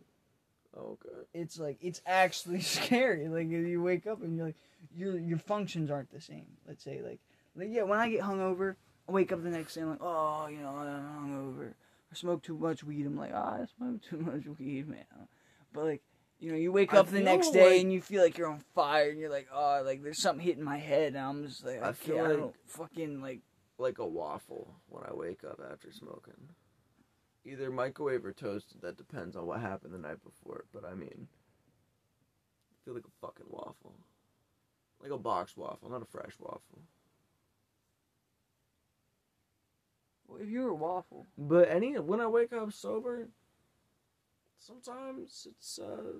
[0.77, 1.09] Okay.
[1.33, 3.27] It's like it's actually scary.
[3.27, 4.55] Like if you wake up and you're like
[4.95, 6.45] your your functions aren't the same.
[6.67, 7.19] Let's say like
[7.55, 8.75] like yeah, when I get hungover,
[9.07, 11.73] I wake up the next day and like oh you know I'm hungover.
[12.11, 13.05] I smoke too much weed.
[13.05, 15.05] I'm like ah I smoke too much weed, man.
[15.73, 16.01] But like
[16.39, 18.47] you know, you wake I up the next day like- and you feel like you're
[18.49, 21.65] on fire, and you're like, oh, like there's something hitting my head, and I'm just
[21.65, 23.41] like, I, I feel feel I like- don't fucking like.
[23.81, 26.49] Like a waffle when I wake up after smoking.
[27.45, 28.81] Either microwave or toasted.
[28.81, 30.65] That depends on what happened the night before.
[30.73, 33.95] But I mean, I feel like a fucking waffle.
[35.01, 36.81] Like a box waffle, not a fresh waffle.
[40.27, 43.29] Well, if you're a waffle, But any when I wake up sober,
[44.59, 46.13] sometimes it's uh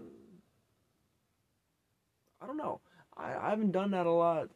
[2.41, 2.79] I don't know.
[3.17, 4.49] I, I haven't done that a lot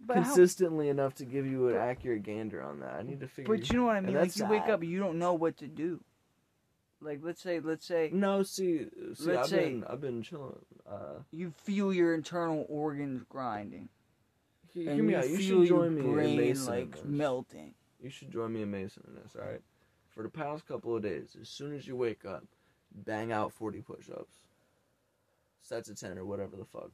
[0.00, 2.94] but how, consistently enough to give you an accurate gander on that.
[2.94, 3.56] I need to figure.
[3.56, 4.16] but you know what I mean.
[4.16, 6.00] Like you wake up, and you don't know what to do.
[7.00, 10.56] Like let's say, let's say No, see, see, Let's I've say- been I've been chilling.
[10.90, 13.88] Uh, you feel your internal organs grinding,
[14.72, 15.28] he- and you out.
[15.28, 17.04] You feel should your join me in brain like this.
[17.04, 17.74] melting.
[18.02, 19.34] You should join me in Mason in this.
[19.40, 19.62] All right.
[20.10, 22.44] For the past couple of days, as soon as you wake up,
[22.94, 24.36] bang out forty push-ups,
[25.62, 26.92] sets of ten or whatever the fuck.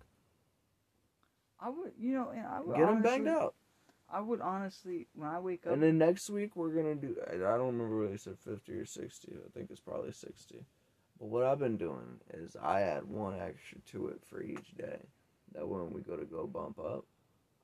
[1.61, 3.55] I would, you know, and I would Get them banged out.
[4.13, 7.17] I would honestly, when I wake up, And then next week we're gonna do.
[7.29, 9.33] I don't remember whether they said fifty or sixty.
[9.33, 10.65] I think it's probably sixty.
[11.19, 15.01] But what I've been doing is I add one extra to it for each day.
[15.53, 17.05] That when we go to go bump up,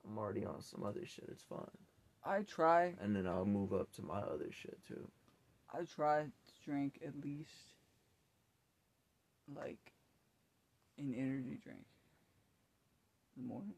[0.07, 1.25] I'm already on some other shit.
[1.31, 1.65] It's fine.
[2.25, 5.09] I try, And then I'll move up to my other shit too.
[5.73, 7.76] I try to drink at least
[9.55, 9.93] like
[10.99, 11.85] an energy drink
[13.37, 13.75] in the morning.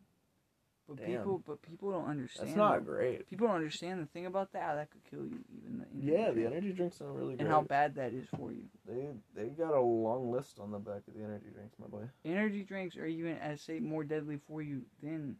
[0.88, 1.18] But Damn.
[1.18, 2.48] people, but people don't understand.
[2.48, 3.28] That's not great.
[3.28, 4.76] People don't understand the thing about that.
[4.76, 7.40] That could kill you, even the Yeah, the energy drinks are really great.
[7.40, 8.64] and how bad that is for you.
[8.86, 12.04] They they got a long list on the back of the energy drinks, my boy.
[12.24, 15.36] Energy drinks are even, as say, more deadly for you than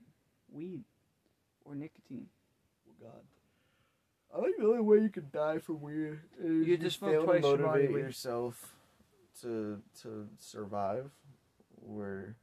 [0.52, 0.84] weed
[1.64, 2.26] or nicotine.
[2.86, 3.22] Oh God.
[4.36, 7.24] I think the only way you could die from weed is You just fail to
[7.26, 8.74] twice your body motivate yourself
[9.42, 11.10] to to survive.
[11.80, 12.36] Where,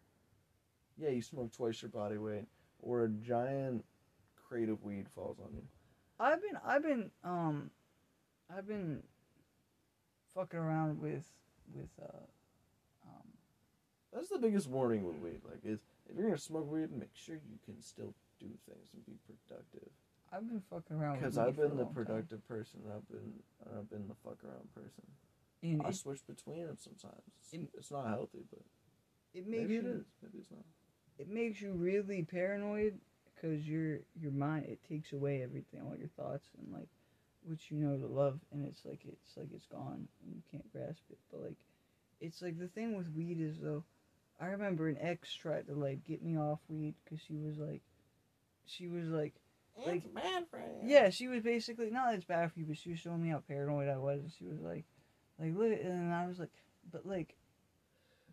[0.97, 2.45] yeah, you smoke twice your body weight,
[2.81, 3.83] or a giant
[4.47, 5.61] crate of weed falls on you.
[6.19, 7.69] I've been, I've been, um,
[8.55, 9.03] I've been
[10.33, 11.25] fucking around with,
[11.75, 12.23] with, uh,
[13.05, 13.27] um,
[14.13, 15.41] That's the biggest warning with weed.
[15.45, 15.79] Like, is
[16.09, 19.89] if you're gonna smoke weed, make sure you can still do things and be productive.
[20.31, 22.05] I've been fucking around Because I've been the long time.
[22.05, 22.79] productive person.
[22.93, 23.33] I've been
[23.77, 25.03] I've been the fuck around person.
[25.73, 27.21] And I it, switch between them sometimes.
[27.41, 28.61] It's, It- it's not healthy, but
[29.33, 30.05] it makes maybe it you, is.
[30.21, 30.65] Maybe it's not.
[31.17, 32.99] it makes you really paranoid
[33.33, 36.87] because your your mind it takes away everything, all your thoughts and like
[37.43, 40.71] what you know to love, and it's like it's like it's gone and you can't
[40.71, 41.17] grasp it.
[41.31, 41.57] But like,
[42.21, 43.83] it's like the thing with weed is though,
[44.41, 47.81] I remember an ex tried to like get me off weed because she was like,
[48.65, 49.33] she was like.
[49.85, 50.65] Like- it's bad for you.
[50.85, 53.29] Yeah, she was basically not that it's bad for you, but she was showing me
[53.29, 54.85] how paranoid I was, and she was like,
[55.39, 56.49] like look, and I was like,
[56.91, 57.35] but like,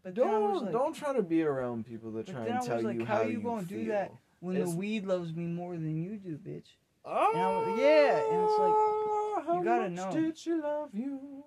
[0.03, 2.63] but then I was Don't like, don't try to be around people that try and
[2.65, 4.13] tell like, you how how you gonna do that?
[4.41, 6.67] when it's- the weed loves me more than you do, bitch.
[7.05, 10.21] Oh, And was- yeah, and it's like, oh, how you gotta much know.
[10.21, 11.45] Did she love you?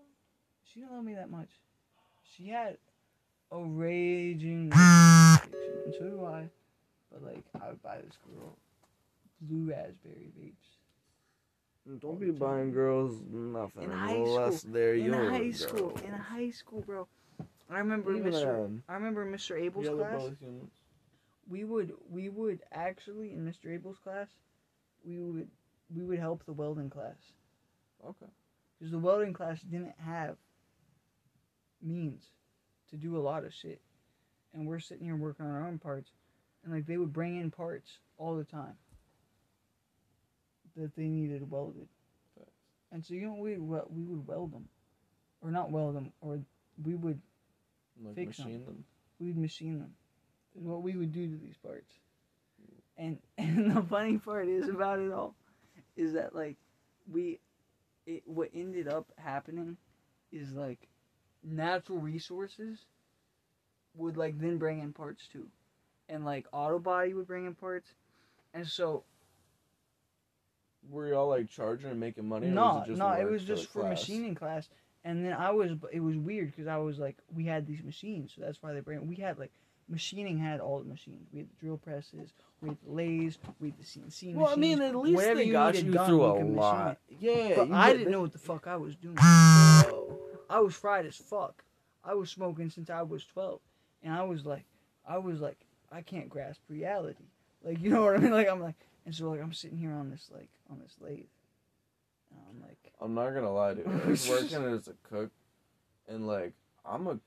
[0.63, 1.49] She didn't love me that much.
[2.23, 2.77] She had
[3.51, 5.53] a raging addiction,
[5.85, 6.49] and so do I.
[7.11, 8.57] But like, I would buy this girl
[9.41, 10.75] blue raspberry vapes.
[11.89, 16.01] Mm, don't be buying girls nothing In high unless they're in your high school, girls.
[16.01, 17.07] in high school, bro.
[17.69, 18.41] I remember Even Mr.
[18.43, 19.59] then, um, I remember Mr.
[19.59, 20.31] Abel's class.
[21.47, 23.73] we would we would actually in Mr.
[23.73, 24.27] Abel's class,
[25.03, 25.47] we would
[25.95, 27.17] we would help the welding class
[28.03, 28.25] Okay.
[28.77, 30.37] because the welding class didn't have
[31.81, 32.23] means
[32.89, 33.81] to do a lot of shit,
[34.53, 36.11] and we're sitting here working on our own parts,
[36.63, 38.75] and like they would bring in parts all the time
[40.75, 41.87] that they needed welded,
[42.37, 42.51] Facts.
[42.91, 44.65] and so you know we we we would weld them,
[45.41, 46.39] or not weld them, or
[46.83, 47.21] we would
[48.03, 48.83] Like Fix machine them.
[49.19, 49.93] we'd machine them.
[50.57, 51.91] Is what we would do to these parts.
[52.61, 52.81] Mm.
[52.97, 55.35] And and the funny part is about it all
[55.95, 56.57] is that like
[57.09, 57.39] we
[58.05, 59.77] it what ended up happening
[60.31, 60.87] is like
[61.43, 62.85] natural resources
[63.95, 65.47] would like then bring in parts too.
[66.09, 67.89] And like auto body would bring in parts.
[68.53, 69.03] And so
[70.89, 72.47] Were y'all like charging and making money?
[72.47, 73.99] or no, was it just no, it was just the for class?
[74.01, 74.69] machining class.
[75.03, 78.33] And then I was, it was weird because I was like, we had these machines,
[78.35, 79.05] so that's why they bring.
[79.07, 79.51] We had like
[79.87, 81.27] machining had all the machines.
[81.31, 84.35] We had the drill presses, we had the lathes, we had the CNC machines.
[84.37, 86.97] Well, I mean, at least Whatever they you got needed you done, through a lot.
[87.19, 89.17] Yeah, But I didn't know what the fuck I was doing.
[89.19, 91.63] I was fried as fuck.
[92.03, 93.59] I was smoking since I was twelve,
[94.03, 94.65] and I was like,
[95.07, 95.57] I was like,
[95.91, 97.25] I can't grasp reality.
[97.63, 98.31] Like, you know what I mean?
[98.35, 101.25] Like, I'm like, and so like, I'm sitting here on this like on this lathe,
[102.31, 103.87] and I'm like, I'm not gonna lie, dude.
[104.05, 105.31] I was working as a cook,
[106.07, 106.53] and like
[106.85, 107.19] I'm a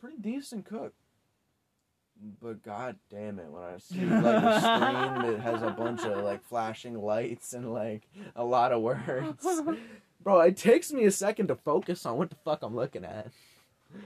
[0.00, 0.94] pretty decent cook.
[2.42, 6.22] But god damn it, when I see like a screen that has a bunch of
[6.22, 8.02] like flashing lights and like
[8.36, 9.42] a lot of words,
[10.22, 13.28] bro, it takes me a second to focus on what the fuck I'm looking at.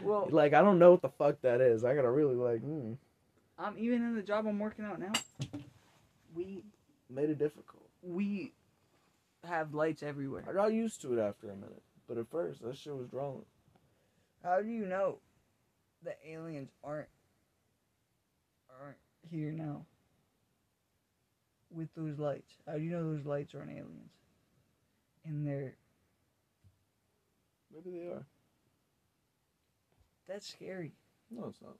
[0.04, 1.82] well, Like I don't know what the fuck that is.
[1.84, 2.92] I gotta really like hmm,
[3.58, 5.12] I'm even in the job I'm working out now.
[6.36, 6.62] We
[7.10, 7.88] made it difficult.
[8.02, 8.52] we
[9.44, 10.44] have lights everywhere.
[10.48, 13.44] I got used to it after a minute, but at first that shit was drawing.
[14.42, 15.18] How do you know
[16.02, 17.08] that aliens aren't
[18.80, 18.96] aren't
[19.30, 19.84] here now
[21.70, 22.52] with those lights?
[22.66, 24.12] How do you know those lights aren't aliens?
[25.24, 25.76] And they're
[27.72, 28.24] Maybe they are.
[30.28, 30.92] that's scary.
[31.30, 31.76] No, it's not.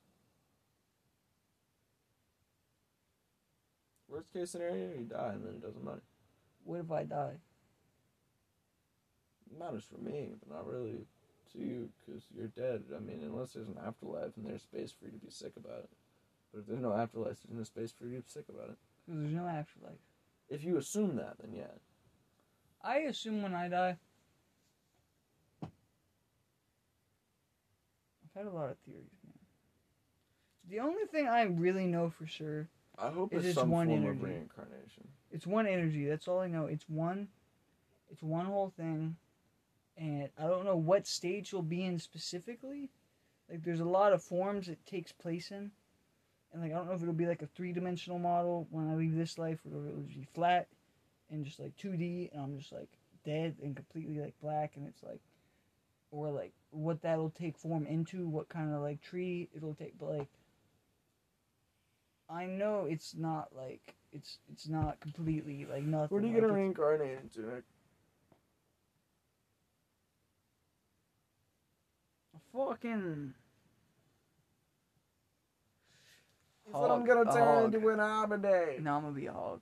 [4.14, 6.02] Worst case scenario, you die and then it doesn't matter.
[6.62, 7.32] What if I die?
[9.50, 11.04] It matters for me, but not really
[11.52, 12.84] to you because you're dead.
[12.94, 15.80] I mean, unless there's an afterlife and there's space for you to be sick about
[15.80, 15.90] it.
[16.52, 18.78] But if there's no afterlife, there's no space for you to be sick about it.
[19.04, 19.98] Because there's no afterlife.
[20.48, 21.74] If you assume that, then yeah.
[22.84, 23.96] I assume when I die.
[25.60, 25.70] I've
[28.36, 29.34] had a lot of theories, man.
[30.70, 33.88] The only thing I really know for sure I hope It's it's, just some one
[33.88, 34.18] form energy.
[34.18, 35.08] of reincarnation.
[35.32, 36.06] It's one energy.
[36.06, 36.66] That's all I know.
[36.66, 37.28] It's one.
[38.10, 39.16] It's one whole thing,
[39.96, 42.90] and I don't know what stage you'll be in specifically.
[43.50, 45.72] Like, there's a lot of forms it takes place in,
[46.52, 48.94] and like I don't know if it'll be like a three dimensional model when I
[48.94, 50.68] leave this life, or it'll be flat
[51.30, 52.88] and just like two D, and I'm just like
[53.24, 55.20] dead and completely like black, and it's like,
[56.12, 60.10] or like what that'll take form into, what kind of like tree it'll take, but
[60.10, 60.28] like.
[62.34, 66.08] I know it's not like it's it's not completely like nothing.
[66.10, 67.62] Where do you like, gonna it's- reincarnate into, Nick?
[72.52, 73.34] Fucking.
[76.66, 77.34] He said I'm gonna Hog.
[77.34, 77.74] turn Hog.
[77.74, 78.80] into an Abiday.
[78.80, 79.60] No, I'm gonna be a hog.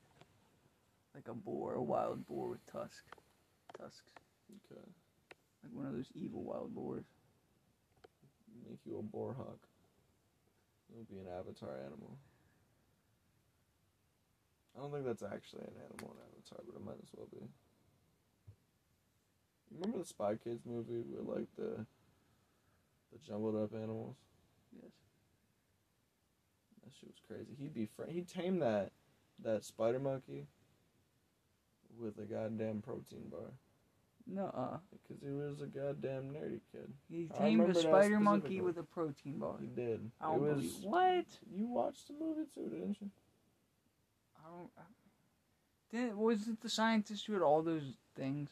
[1.14, 3.02] Like a boar, a wild boar with tusks.
[3.78, 4.02] Tusks.
[4.70, 4.80] Okay.
[5.62, 7.04] Like one of those evil wild boars.
[8.68, 9.58] Make you a boar hawk.
[10.94, 12.16] You'll be an avatar animal.
[14.76, 17.46] I don't think that's actually an animal in Avatar, but it might as well be.
[19.74, 21.86] Remember the Spy Kids movie with like the
[23.12, 24.16] the jumbled up animals?
[24.74, 24.92] Yes.
[26.84, 27.54] That shit was crazy.
[27.58, 28.92] He'd be fr- he'd tame that
[29.42, 30.46] that spider monkey
[31.98, 33.52] with a goddamn protein bar
[34.26, 34.78] No, uh.
[34.90, 36.90] because he was a goddamn nerdy kid.
[37.10, 39.56] he tamed a spider monkey with a protein bar.
[39.60, 40.10] He did.
[40.20, 41.26] I don't it was believe what?
[41.54, 43.10] you watched the movie too, didn't you?
[44.52, 44.70] I don't.
[44.76, 48.50] Uh, I, did, was it the scientist who had all those things,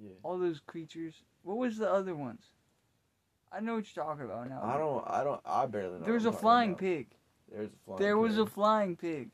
[0.00, 0.10] Yeah.
[0.22, 1.14] all those creatures?
[1.42, 2.42] What was the other ones?
[3.52, 4.60] I know what you're talking about now.
[4.62, 5.04] I don't.
[5.06, 5.40] I don't.
[5.44, 6.04] I barely know.
[6.04, 7.08] There was a flying pig.
[7.08, 7.58] about.
[7.58, 8.00] There's a flying.
[8.00, 9.30] There was a flying pig.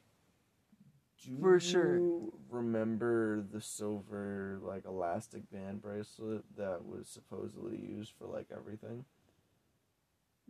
[1.24, 1.96] Do for sure.
[1.96, 9.04] you remember the silver like elastic band bracelet that was supposedly used for like everything?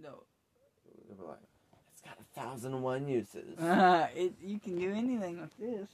[0.00, 0.24] No.
[1.08, 1.38] They were like,
[1.98, 3.58] it's got a thousand and one uses.
[3.58, 5.88] it, you can do anything with this.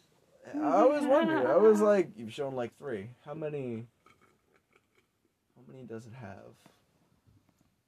[0.55, 1.47] I always wondered.
[1.47, 3.09] I was like, you've shown like three.
[3.25, 3.87] How many?
[5.57, 6.53] How many does it have?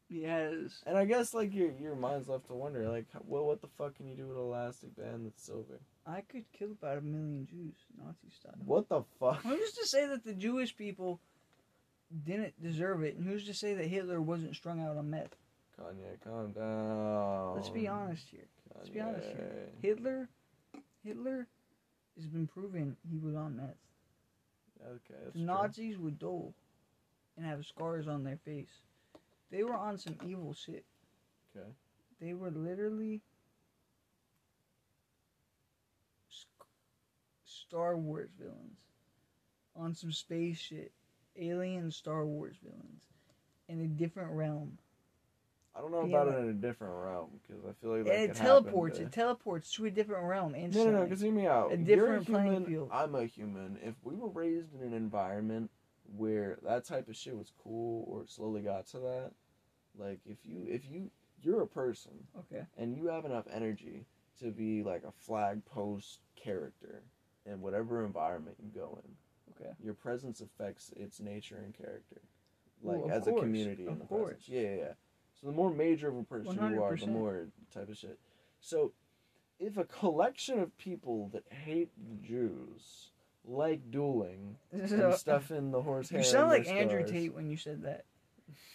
[0.09, 0.83] Yes.
[0.87, 3.97] And I guess like your your mind's left to wonder like, well, what the fuck
[3.97, 5.81] can you do with an elastic band that's silver?
[6.07, 8.55] I could kill about a million Jews, Nazi style.
[8.65, 9.43] What the fuck?
[9.43, 11.21] Who's to say that the Jewish people
[12.25, 15.35] didn't deserve it, and who's to say that Hitler wasn't strung out on meth?
[15.79, 17.55] Kanye, calm down.
[17.55, 18.41] Let's be honest here.
[18.41, 18.79] Kanye.
[18.79, 19.69] Let's be honest here.
[19.83, 20.29] Hitler,
[21.05, 21.47] Hitler,
[22.17, 23.77] has been proven he was on meth.
[24.87, 25.43] Okay, The true.
[25.43, 26.55] Nazis would dole
[27.37, 28.83] and have scars on their face.
[29.51, 30.85] They were on some evil shit.
[31.57, 31.69] Okay.
[32.21, 33.21] They were literally
[37.45, 38.79] Star Wars villains
[39.75, 40.93] on some space shit.
[41.39, 43.03] Alien Star Wars villains
[43.69, 44.79] in a different realm.
[45.77, 48.31] I don't know about it in a different realm because I feel like that and
[48.31, 48.97] it teleports.
[48.99, 50.91] happen It teleports to a different realm instantly.
[50.91, 51.05] No, no, no.
[51.05, 51.73] Because hear me out.
[51.73, 52.91] A You're different playing human, field.
[52.93, 53.79] I'm a human.
[53.83, 55.71] If we were raised in an environment
[56.17, 59.33] where that type of shit was cool, or slowly got to that,
[59.99, 61.11] like if you if you
[61.43, 62.65] you're a person okay.
[62.79, 64.07] and you have enough energy
[64.41, 67.03] to be like a flag post character
[67.45, 69.11] in whatever environment you go in.
[69.61, 69.73] Okay.
[69.83, 72.21] Your presence affects its nature and character,
[72.83, 73.85] like Well, as course, a community.
[73.85, 74.45] in of the course.
[74.45, 74.49] presence.
[74.49, 74.93] Yeah, yeah, yeah.
[75.41, 78.19] So the more major of a person you are, the more type of shit.
[78.61, 78.93] So,
[79.59, 83.11] if a collection of people that hate the Jews
[83.45, 87.57] like dueling and stuff in the horse hair, You sound like Andrew Tate when you
[87.57, 88.05] said that.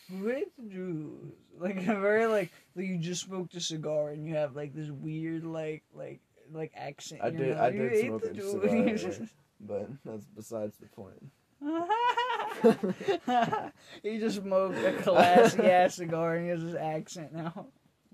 [0.09, 1.33] Who hates the Jews?
[1.57, 4.89] Like a very like like you just smoked a cigar and you have like this
[4.89, 6.19] weird like like
[6.51, 7.21] like accent.
[7.23, 7.61] I did- mouth.
[7.61, 9.27] I did smoke a cigar,
[9.61, 11.31] But that's besides the point.
[14.03, 17.67] he just smoked a classy ass cigar and he has this accent now.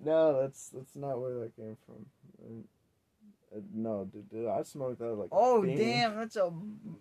[0.03, 2.05] No, that's that's not where that came from.
[2.43, 5.29] Uh, uh, no, dude, dude, I smoked that like.
[5.31, 6.51] Oh damn, that's a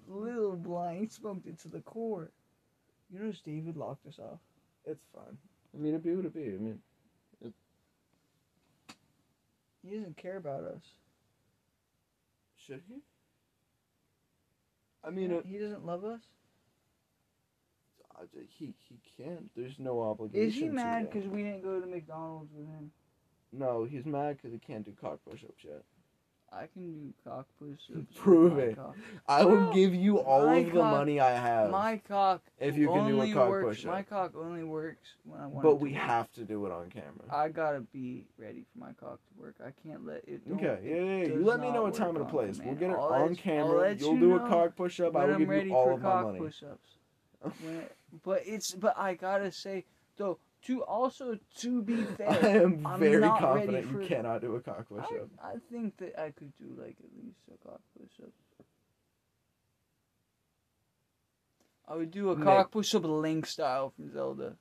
[0.09, 1.00] little blind.
[1.00, 2.30] He smoked it to the core.
[3.12, 4.40] You notice David locked us off.
[4.85, 5.37] It's fine.
[5.74, 6.44] I mean, it'd be what it be.
[6.44, 6.80] I mean,
[9.88, 10.82] He doesn't care about us.
[12.56, 12.96] should he?
[15.04, 16.22] I mean, it, he doesn't love us.
[18.59, 19.50] He he can't.
[19.57, 20.48] There's no obligation.
[20.48, 22.90] Is he mad because we didn't go to McDonald's with him?
[23.52, 25.83] No, he's mad because he can't do cock push-ups yet.
[26.52, 28.07] I can do cock push-ups.
[28.16, 28.76] Prove it.
[28.76, 28.94] Cock.
[29.29, 32.87] I will give you all my of the money I have My cock if you
[32.88, 33.66] can do a cock works.
[33.79, 33.92] push-up.
[33.92, 35.62] My cock only works when I want.
[35.64, 37.24] but it to we have to do it on camera.
[37.30, 39.57] I gotta be ready for my cock to work.
[39.61, 40.43] I can't let it.
[40.53, 41.24] Okay, yeah, yeah, yeah.
[41.34, 42.61] You let me know a time and a place.
[42.64, 43.95] We'll get it I'll on let you- I'll camera.
[43.95, 45.16] You'll you do a cock push-up.
[45.16, 46.38] I will I'm give you all of my cock money.
[46.38, 46.90] push-ups.
[47.62, 47.82] When
[48.24, 49.84] but it's but I gotta say
[50.16, 52.28] though to also to be fair.
[52.30, 55.28] I am I'm very confident ready you cannot do a cock push-up.
[55.42, 58.30] I, I think that I could do like at least a cock push up.
[61.88, 62.44] I would do a Nick.
[62.44, 64.57] cock push up Link style from Zelda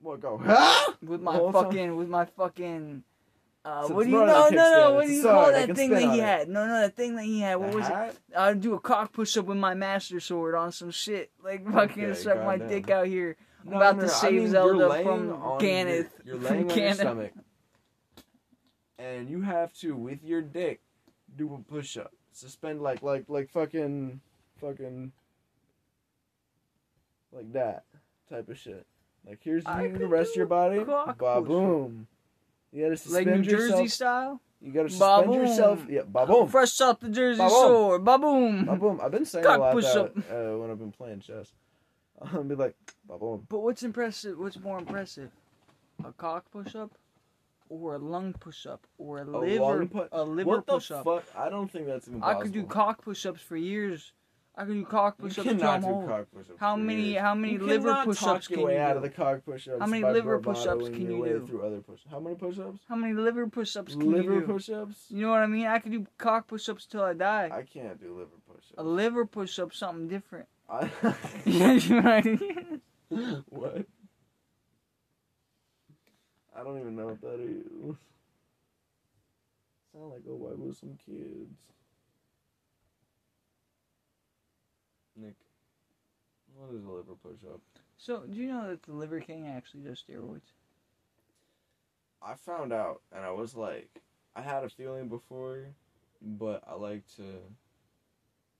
[0.00, 0.40] What go?
[0.46, 0.94] Ah!
[1.02, 1.64] with my whole time?
[1.64, 3.02] fucking with my fucking
[3.64, 4.94] Uh, So what do you no no no?
[4.94, 6.22] What do you call that thing that he it.
[6.22, 6.48] had?
[6.48, 7.56] No no, that thing that he had.
[7.56, 8.18] What The was it?
[8.36, 11.30] I'd do a cock push up with my master sword on some shit.
[11.42, 13.36] Like fucking Okay, suck my dick out here.
[13.64, 15.28] I'm No, about no, to no, I save mean, you're Zelda from
[15.60, 16.08] Ganeth.
[16.24, 17.32] Your, you're from laying on your stomach,
[18.98, 20.80] and you have to, with your dick,
[21.36, 22.12] do a push up.
[22.32, 24.20] Suspend like like like fucking
[24.60, 25.12] fucking
[27.32, 27.84] like that
[28.30, 28.86] type of shit.
[29.26, 30.78] Like here's I you, the rest of your body.
[30.78, 32.06] Ba boom.
[32.72, 33.88] You gotta Like suspend New Jersey yourself.
[33.90, 34.40] style.
[34.60, 35.34] You gotta suspend Ba-boom.
[35.40, 35.86] yourself.
[35.88, 36.48] Yeah, ba boom.
[36.48, 37.50] Fresh off the Jersey Ba-boom.
[37.58, 38.04] sword.
[38.04, 38.64] Ba boom.
[38.64, 39.00] Ba boom.
[39.02, 40.14] I've been saying Cock a lot push-up.
[40.14, 41.52] that uh, when I've been playing chess.
[42.22, 42.74] I'll be like,
[43.08, 43.46] ba boom.
[43.48, 44.38] But what's impressive?
[44.38, 45.30] What's more impressive?
[46.04, 46.90] A cock push up,
[47.68, 50.90] or a lung push up, or a, A liver pu- a liver What the push
[50.90, 51.04] up?
[51.04, 51.24] fuck?
[51.36, 54.12] I don't think that's even I could do cock push ups for years.
[54.58, 56.58] I could do cock You push ups till cannot do cock push-ups.
[56.58, 58.96] How many how many You liver cannot push talk ups your can way you out
[58.96, 61.46] of the cock push-ups How many liver push-ups can you do?
[61.46, 62.00] Through other push.
[62.10, 62.80] How many push-ups?
[62.88, 64.34] How many liver push ups can liver you do?
[64.40, 65.04] Liver push-ups?
[65.10, 65.66] You know what I mean?
[65.66, 67.50] I can do cock push ups till I die.
[67.52, 68.74] I can't do liver push-ups.
[68.78, 70.48] A liver push up something different.
[70.68, 70.90] I-
[71.44, 72.80] you know what I mean?
[73.50, 73.86] what?
[76.58, 77.96] I don't even know what that is.
[79.92, 81.54] Sound like a white with some kids.
[85.20, 85.34] Nick,
[86.54, 87.60] what is a liver push-up?
[87.96, 90.52] So, do you know that the Liver King actually does steroids?
[92.22, 93.88] I found out, and I was like,
[94.36, 95.66] I had a feeling before,
[96.22, 97.24] but I like to,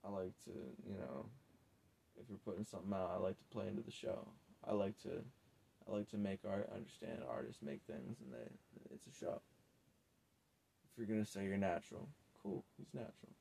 [0.04, 0.50] I like to,
[0.86, 1.26] you know,
[2.20, 4.26] if you're putting something out, I like to play into the show.
[4.66, 5.22] I like to,
[5.88, 6.68] I like to make art.
[6.74, 9.40] Understand artists make things, and they, it's a show.
[10.84, 12.08] If you're gonna say you're natural,
[12.42, 13.32] cool, he's natural.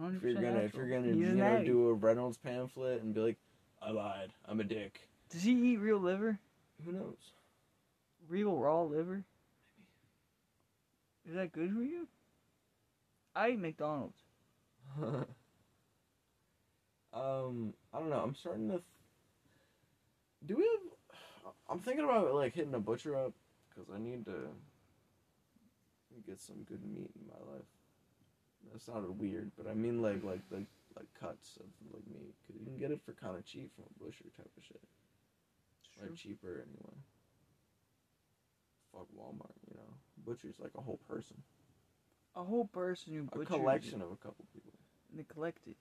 [0.00, 3.20] 100% If you're gonna, if you're gonna, you know, do a Reynolds pamphlet and be
[3.20, 3.36] like,
[3.80, 5.08] I lied, I'm a dick.
[5.30, 6.38] Does he eat real liver?
[6.84, 7.16] Who knows?
[8.28, 9.24] Real raw liver?
[11.24, 11.30] Maybe.
[11.30, 12.06] Is that good for you?
[13.34, 14.18] I eat McDonald's.
[15.02, 15.26] um,
[17.92, 18.20] I don't know.
[18.22, 18.74] I'm starting to.
[18.74, 18.84] Th-
[20.46, 21.52] Do we have?
[21.68, 23.32] I'm thinking about like hitting a butcher up
[23.68, 24.48] because I need to
[26.26, 27.62] get some good meat in my life.
[28.70, 30.64] That sounded weird, but I mean like like the
[30.96, 33.84] like cuts of like meat because you can get it for kind of cheap from
[33.84, 34.80] a butcher type of shit.
[36.00, 36.96] Like cheaper anyway.
[38.92, 39.94] Fuck Walmart, you know.
[40.26, 41.36] Butcher's like a whole person,
[42.36, 44.72] A whole person who a collection of a couple people.
[45.10, 45.76] and They collect it.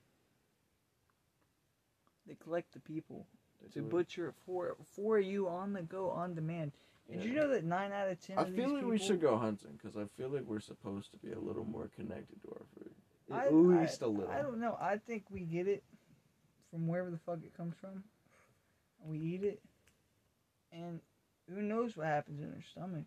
[2.28, 3.28] They collect the people
[3.62, 6.72] They to butcher it for for you on the go on demand.
[7.12, 8.38] Did you know that nine out of ten?
[8.38, 11.12] I of feel these like we should go hunting because I feel like we're supposed
[11.12, 12.92] to be a little more connected to our food.
[13.32, 14.32] I, At least I, a little.
[14.32, 14.78] I don't know.
[14.82, 15.84] I think we get it
[16.70, 18.04] from wherever the fuck it comes from.
[19.06, 19.62] We eat it.
[20.72, 21.00] And
[21.54, 23.06] who knows what happens in their stomach.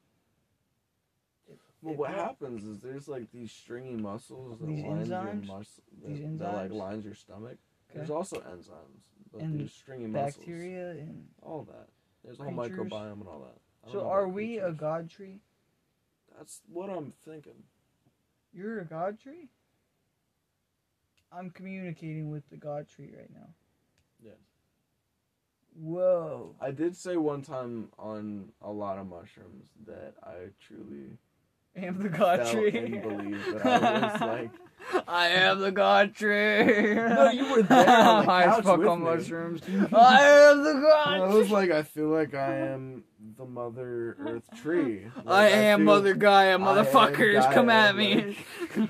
[1.48, 5.24] It- well, it what happens is there's like these stringy muscles that These lines enzymes?
[5.46, 7.59] your mus- that, These that like lines your stomach.
[7.94, 9.02] There's also enzymes,
[9.32, 10.36] but And there's stringy muscles.
[10.36, 11.88] Bacteria and All that.
[12.24, 13.61] There's a whole microbiome and all that.
[13.87, 15.41] I so are we a god tree?
[16.37, 17.62] That's what I'm thinking.
[18.53, 19.49] You're a god tree?
[21.32, 23.49] I'm communicating with the god tree right now.
[24.22, 24.35] Yes.
[25.76, 26.55] Whoa.
[26.61, 31.18] I did say one time on a lot of mushrooms that I truly
[31.76, 32.70] I am the god tree.
[32.70, 34.51] and believed that I was like
[35.09, 36.95] I am the god tree.
[36.95, 39.05] No, you were there on the as fuck on me.
[39.05, 39.62] mushrooms.
[39.93, 41.22] I am the god tree.
[41.22, 43.03] I was like, I feel like I am
[43.37, 45.07] the Mother Earth tree.
[45.26, 47.53] I Like, am feel- Mother Gaia, I am motherfuckers.
[47.53, 48.37] Come at me.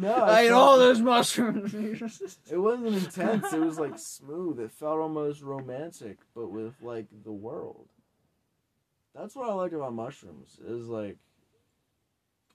[0.00, 1.74] No, I ate all those mushrooms.
[2.52, 3.52] It wasn't intense.
[3.52, 4.60] It was like smooth.
[4.60, 7.88] It felt almost romantic, but with like the world.
[9.12, 10.56] That's what I like about mushrooms.
[10.64, 11.16] Is like.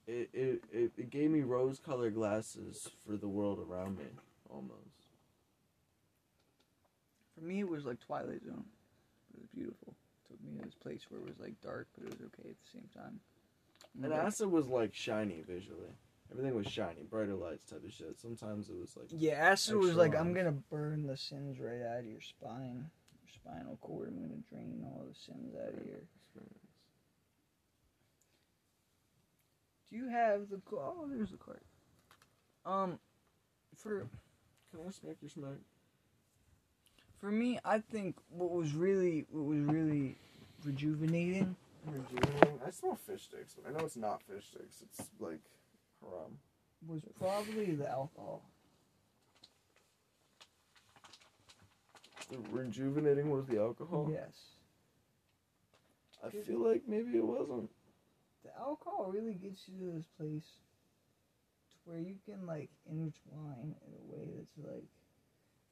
[0.06, 4.04] It, it, it, it gave me rose colored glasses for the world around me,
[4.48, 4.78] almost.
[7.34, 8.64] For me, it was like Twilight Zone.
[9.34, 9.94] It was beautiful.
[10.28, 12.56] Took me to this place where it was like dark, but it was okay at
[12.58, 13.20] the same time.
[14.02, 15.90] And Like- acid was like shiny visually.
[16.30, 18.18] Everything was shiny, brighter lights type of shit.
[18.18, 21.82] Sometimes it was like Yeah, acid was Extra like, I'm gonna burn the sins right
[21.82, 22.90] out of your spine,
[23.22, 24.08] your spinal cord.
[24.08, 25.98] I'm gonna drain all the sins out of your.
[26.16, 26.58] experience.
[29.90, 30.60] Do you have the?
[30.72, 31.60] Oh, there's the card.
[32.64, 32.98] Um,
[33.76, 34.00] for
[34.70, 35.58] Can I smack your smack?
[37.24, 40.14] For me, I think what was really what was really
[40.62, 41.56] rejuvenating
[41.86, 42.60] Rejuvenating.
[42.66, 44.82] I smell fish sticks, but I know it's not fish sticks.
[44.82, 45.40] It's like
[46.02, 46.36] haram.
[46.86, 48.42] was probably the alcohol.
[52.30, 54.10] The rejuvenating was the alcohol.
[54.12, 54.34] Yes.
[56.24, 57.70] I feel like maybe it wasn't.
[58.44, 60.48] the alcohol really gets you to this place
[61.70, 64.84] to where you can like intertwine in a way that's like,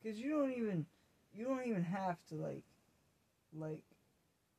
[0.02, 0.86] because you don't even
[1.34, 2.64] you don't even have to like
[3.56, 3.82] like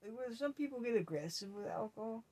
[0.05, 2.23] like some people get aggressive with alcohol.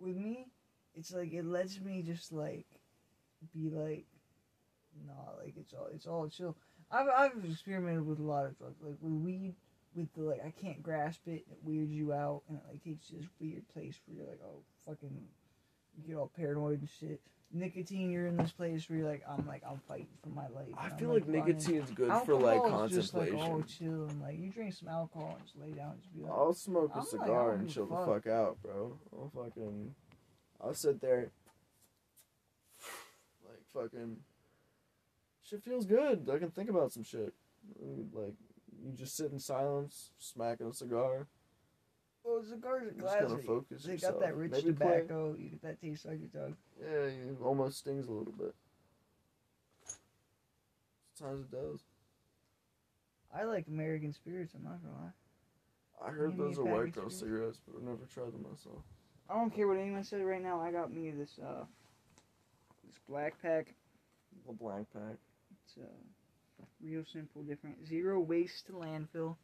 [0.00, 0.48] With me,
[0.94, 2.66] it's like it lets me just like
[3.54, 4.06] be like,
[5.06, 6.56] nah, like it's all it's all chill.
[6.90, 9.54] I've I've experimented with a lot of drugs, like with weed,
[9.94, 13.10] with the like I can't grasp it, it weirds you out, and it like takes
[13.10, 15.16] you this weird place where you're like, oh fucking,
[15.96, 17.20] you get all paranoid and shit.
[17.54, 20.66] Nicotine, you're in this place where you're like, I'm like I'm fighting for my life.
[20.76, 21.44] I I'm, feel like running.
[21.46, 24.88] nicotine's good for like Alcohol is just like oh chill and like you drink some
[24.88, 27.60] alcohol and just lay down and just be like, I'll smoke a I'm cigar don't
[27.60, 28.06] and chill a the fuck.
[28.24, 28.98] fuck out, bro.
[29.12, 29.94] I'll fucking,
[30.60, 31.30] I'll sit there,
[33.46, 34.16] like fucking.
[35.42, 36.28] Shit feels good.
[36.32, 37.32] I can think about some shit.
[38.12, 38.34] Like
[38.82, 41.26] you just sit in silence, smacking a cigar.
[42.24, 44.14] well, cigars are You just gotta focus They yourself.
[44.14, 45.34] got that rich Maybe play- tobacco.
[45.38, 46.56] You get that taste on your tongue.
[46.80, 48.54] Yeah, it almost stings a little bit.
[51.14, 51.80] Sometimes it does.
[53.34, 54.54] I like American spirits.
[54.54, 56.06] I'm not gonna lie.
[56.06, 57.18] I heard those are white girl please.
[57.18, 58.82] cigarettes, but I've never tried them myself.
[59.30, 60.60] I don't care what anyone says right now.
[60.60, 61.64] I got me this uh
[62.84, 63.74] this black pack.
[64.46, 65.16] The black pack.
[65.64, 67.86] It's uh real simple, different.
[67.86, 69.36] Zero waste to landfill.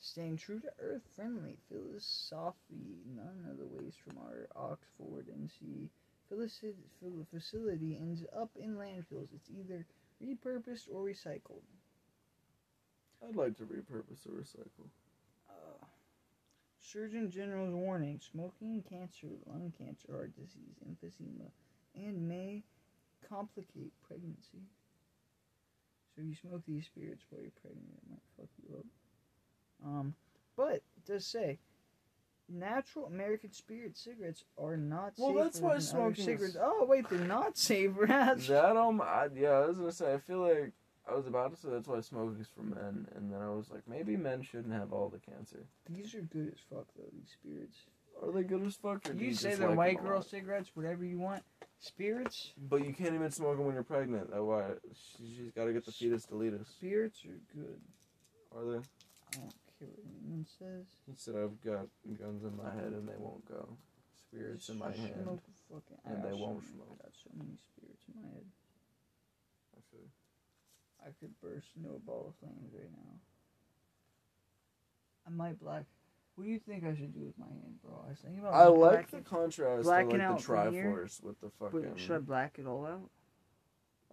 [0.00, 1.56] Staying true to earth friendly.
[1.68, 3.02] Philosophy.
[3.14, 5.88] None of the waste from our Oxford NC
[6.30, 9.28] facility ends up in landfills.
[9.34, 9.86] It's either
[10.22, 11.62] repurposed or recycled.
[13.26, 14.88] I'd like to repurpose or recycle.
[15.48, 15.84] Uh,
[16.78, 21.50] Surgeon General's warning: smoking, cancer, lung cancer, heart disease, emphysema,
[21.94, 22.62] and may
[23.28, 24.62] complicate pregnancy.
[26.14, 28.86] So if you smoke these spirits while you're pregnant, it might fuck you up.
[29.84, 30.14] Um,
[30.56, 31.58] but it does say
[32.48, 36.56] natural American spirit cigarettes are not Well, that's why smoking is- cigarettes.
[36.60, 38.06] Oh wait, they're not safer.
[38.06, 38.48] Rats.
[38.48, 40.14] That um, I, yeah, I was gonna say.
[40.14, 40.72] I feel like
[41.10, 43.70] I was about to say that's why smoking is for men, and then I was
[43.70, 45.64] like, maybe men shouldn't have all the cancer.
[45.88, 47.04] These are good as fuck though.
[47.12, 47.76] These spirits.
[48.20, 49.04] Are they good as fuck?
[49.04, 51.44] Do You say they're like white girl cigarettes, whatever you want.
[51.78, 52.52] Spirits.
[52.68, 54.30] But you can't even smoke them when you're pregnant.
[54.30, 54.64] That's why
[55.16, 56.66] she, she's got to get the fetus deletus.
[56.66, 57.80] Spirits are good.
[58.56, 59.38] Are they?
[59.80, 60.86] I what anyone says.
[61.06, 61.86] He said I've got
[62.18, 63.76] guns in my head and they won't go.
[64.28, 65.24] Spirits in my Just hand.
[65.70, 66.98] fucking- and got they so won't many- smoke.
[67.00, 68.44] I got so many spirits in my head.
[69.76, 70.08] I feel.
[71.06, 73.20] I could burst into a ball of flames right now.
[75.26, 75.84] I might black.
[76.34, 78.02] What do you think I should do with my hand, bro?
[78.06, 81.40] I was thinking about I like the contrast to blacking like out the Triforce with
[81.40, 81.80] the fucking.
[81.82, 83.10] But should I black it all out?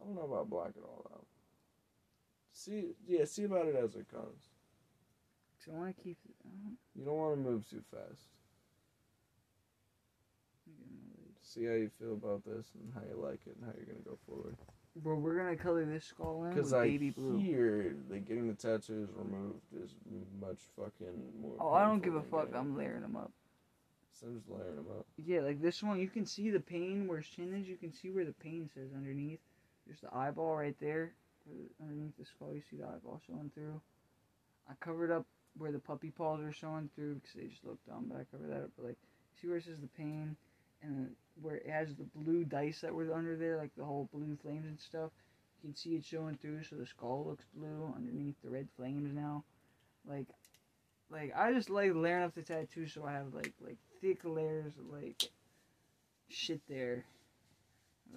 [0.02, 1.26] I don't know about black it all out.
[2.52, 4.50] See, yeah, see about it as it comes.
[5.66, 6.18] Cause I want to keep.
[6.44, 8.22] Don't, You don't want to move too fast.
[10.68, 11.40] let me get my legs.
[11.42, 14.06] See how you feel about this and how you like it and how you're gonna
[14.06, 14.56] go forward.
[14.98, 17.38] Bro, we're gonna color this skull in with Because I baby blue.
[17.38, 19.92] hear that getting the tattoos removed is
[20.40, 21.56] much fucking more.
[21.60, 22.46] Oh, I don't give a fuck.
[22.48, 23.32] getting- I'm layering them up.
[24.14, 25.06] So I'm just layering them up.
[25.18, 27.68] Yeah, like this one, you can see the pain where his chin is.
[27.68, 29.42] You can see where the pain says underneath.
[29.86, 31.14] There's the eyeball right there.
[31.48, 33.82] Uh, underneath the skull, you see the eyeball showing through.
[34.70, 35.26] I covered up
[35.58, 38.52] where the puppy paws are showing through because they just look dumb, but I covered
[38.52, 38.72] that up.
[38.78, 38.98] But like,
[39.40, 40.36] see where it says the pain
[40.82, 44.38] and where it has the blue dice that were under there, like the whole blue
[44.42, 45.12] flames and stuff.
[45.64, 49.14] You can see it showing through, so the skull looks blue underneath the red flames
[49.14, 49.44] now.
[50.08, 50.28] Like,
[51.10, 54.74] like I just like layering up the tattoo so I have like like thick layers
[54.78, 55.24] of like
[56.30, 57.06] shit there.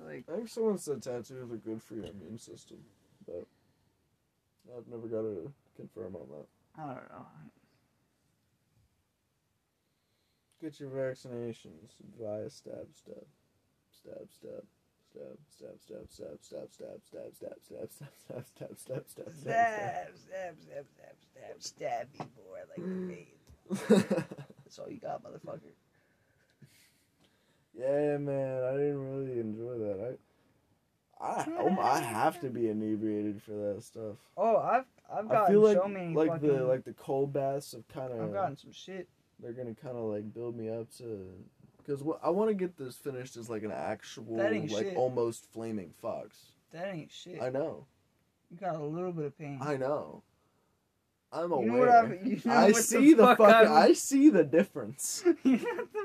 [0.04, 2.78] Like I think someone said tattoos are good for your immune system,
[3.26, 3.46] but
[4.76, 6.46] I've never got to confirm on that.
[6.78, 7.26] I don't know.
[10.60, 13.26] Get your vaccinations via stab, stab,
[13.90, 14.64] stab, stab.
[15.10, 19.32] Stab, stab, stab, stab, stab, stab, stab, stab, stab, stab, stab, stab, stab, stab, stab,
[19.34, 24.26] Stab, stab, stab, stab, stab, stab me more like the stab.
[24.64, 25.74] That's all you got, motherfucker.
[27.74, 29.98] Yeah, man, I didn't really enjoy that.
[30.04, 30.10] I,
[31.20, 34.16] I, um, I have to be inebriated for that stuff.
[34.36, 36.48] Oh, I've I've I gotten feel like so many like fucking.
[36.48, 38.20] the like the cold baths have kind of.
[38.20, 39.08] I've gotten some shit.
[39.40, 41.26] they're gonna kind of like build me up to
[41.78, 44.96] because what I want to get this finished as like an actual like shit.
[44.96, 46.38] almost flaming fox.
[46.72, 47.40] That ain't shit.
[47.40, 47.86] I know,
[48.50, 49.58] You got a little bit of pain.
[49.62, 50.22] I know.
[51.30, 51.80] I'm you know aware.
[51.80, 53.54] what I'm, you know I see the, fuck fucking.
[53.70, 55.24] I'm- I see the difference.
[55.44, 55.60] You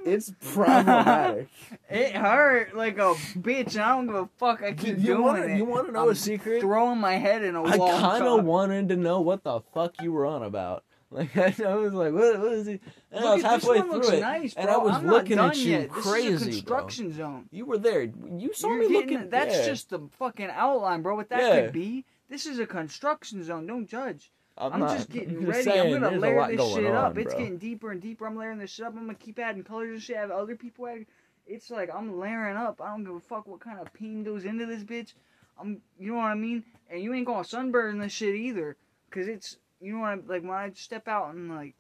[0.05, 1.47] It's problematic.
[1.89, 3.77] it hurt like a bitch.
[3.81, 4.61] I don't give a fuck.
[4.61, 5.57] I keep you doing wanna, it.
[5.57, 6.59] you want to know I'm a secret?
[6.61, 7.89] Throwing my head in a I wall.
[7.89, 10.83] I kind of wanted to know what the fuck you were on about.
[11.13, 12.79] Like I was like, what, what is he?
[13.11, 14.67] And Look I was halfway through it, nice, and.
[14.67, 15.89] I was I'm looking at you yet.
[15.89, 16.77] crazy, This is a bro.
[16.79, 17.45] construction zone.
[17.51, 18.01] You were there.
[18.01, 19.29] You saw You're me getting- looking.
[19.29, 19.65] That's yeah.
[19.67, 21.15] just the fucking outline, bro.
[21.15, 21.61] What that Yeah.
[21.65, 22.03] could be.
[22.29, 23.67] This is a construction zone.
[23.67, 24.31] Don't judge.
[24.57, 25.63] I'm, not- just getting I'm ready.
[25.63, 27.11] saying, I'm gonna layer this shit up.
[27.11, 28.25] on, It's getting deeper and deeper.
[28.27, 28.93] I'm layering this shit up.
[28.95, 30.15] I'm gonna keep adding colors and shit.
[30.17, 31.05] Have other people add.
[31.45, 32.79] It's like I'm layering up.
[32.81, 35.13] I don't give a fuck what kind of paint goes into this bitch.
[35.59, 36.63] I'm, you know what I mean.
[36.89, 38.77] And you ain't gonna sunburn this shit either,
[39.11, 41.75] cause it's, you know what I like when I step out and like,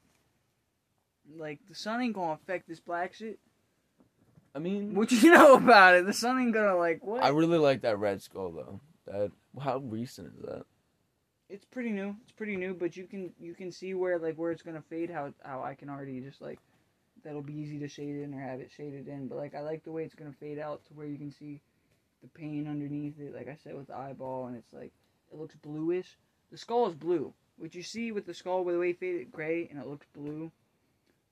[1.37, 3.39] like the sun ain't gonna affect this black shit.
[4.55, 6.05] I mean, What you know about it?
[6.05, 7.23] The sun ain't gonna like what?
[7.23, 8.79] I really like that red skull though.
[9.05, 10.65] That how recent is that?
[11.53, 12.15] It's pretty new.
[12.23, 15.11] It's pretty new, but you can you can see where like where it's gonna fade.
[15.11, 16.57] How how I can already just like
[17.23, 19.27] that'll be easy to shade in or have it shaded in.
[19.27, 21.61] But like I like the way it's gonna fade out to where you can see
[22.23, 23.35] the paint underneath it.
[23.35, 24.91] Like I said with the eyeball, and it's like
[25.31, 26.17] it looks bluish.
[26.51, 27.31] The skull is blue.
[27.57, 30.07] What you see with the skull, with the way it faded gray and it looks
[30.11, 30.51] blue.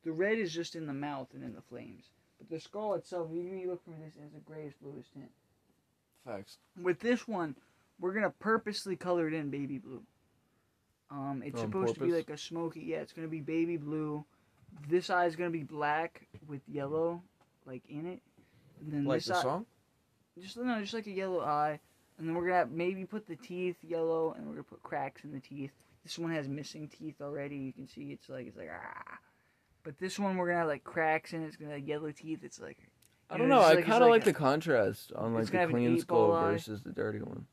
[0.03, 2.05] The red is just in the mouth and in the flames.
[2.37, 5.07] But the skull itself, even if you look from this, it has a grayish bluish
[5.13, 5.31] tint.
[6.25, 6.57] Facts.
[6.79, 7.55] With this one,
[7.99, 10.03] we're gonna purposely color it in baby blue.
[11.11, 12.81] Um, it's supposed to be like a smoky.
[12.81, 14.23] Yeah, it's gonna be baby blue.
[14.87, 17.21] This eye is gonna be black with yellow,
[17.65, 18.21] like in it.
[18.79, 19.65] And then Like this the eye, song?
[20.39, 21.79] just no, just like a yellow eye.
[22.17, 25.33] And then we're gonna maybe put the teeth yellow, and we're gonna put cracks in
[25.33, 25.71] the teeth.
[26.03, 27.57] This one has missing teeth already.
[27.57, 29.17] You can see it's like it's like ah.
[29.83, 31.47] But this one we're gonna have like cracks in it.
[31.47, 32.39] It's gonna have yellow teeth.
[32.43, 32.77] It's like
[33.29, 33.61] I don't know, know.
[33.61, 35.99] I like- kind of like, like the contrast on like the gonna have an clean
[35.99, 37.45] skull versus the dirty one.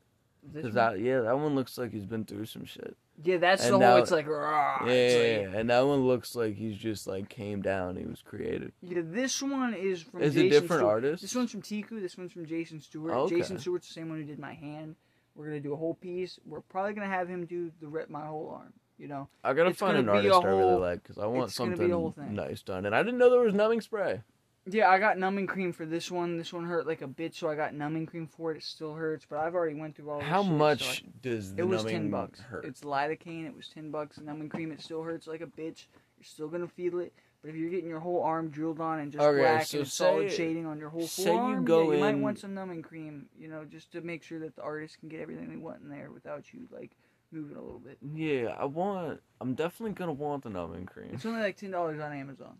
[0.53, 0.73] Because one.
[0.75, 2.95] that yeah, that one looks like he's been through some shit.
[3.23, 3.97] Yeah, that's and the whole.
[3.97, 4.85] It's like rah.
[4.85, 7.95] Yeah, it's yeah, like- yeah, and that one looks like he's just like came down.
[7.97, 8.71] He was created.
[8.81, 10.85] Yeah, this one is from Is Jason it different Stewart.
[10.93, 11.21] artists?
[11.21, 12.01] This one's from Tiku.
[12.01, 13.13] This one's from Jason Stewart.
[13.13, 13.37] Oh, okay.
[13.37, 14.95] Jason Stewart's the same one who did my hand.
[15.35, 16.39] We're gonna do a whole piece.
[16.45, 18.73] We're probably gonna have him do the rep my whole arm.
[18.97, 21.55] You know, I gotta It's find an a artist I really like because I want
[21.55, 22.85] gonna be something nice done.
[22.85, 24.21] And I didn't know there was numbing spray.
[24.65, 26.37] Yeah, I got numbing cream for this one.
[26.37, 28.57] This one hurt like a bitch, so I got numbing cream for it.
[28.57, 30.19] It still hurts, but I've already went through all.
[30.19, 32.39] This How shit, so much I- does the it was numbing ten bucks.
[32.39, 32.65] hurt?
[32.65, 33.45] It's lidocaine.
[33.47, 34.19] It was ten bucks.
[34.19, 34.71] Numbing cream.
[34.71, 35.85] It still hurts like a bitch.
[36.17, 37.13] You're still gonna feel it.
[37.41, 39.87] But if you're getting your whole arm drilled on and just Okay, black so and
[39.87, 41.31] solid shading on your whole full you
[41.65, 43.27] yeah, you might want some numbing cream.
[43.39, 45.89] You know, just to make sure that the artist can get everything they want in
[45.89, 46.91] there without you like
[47.31, 47.97] moving a little bit.
[48.13, 49.21] Yeah, I want.
[49.39, 51.11] I'm definitely gonna want the numbing cream.
[51.13, 52.57] It's only like ten dollars on Amazon.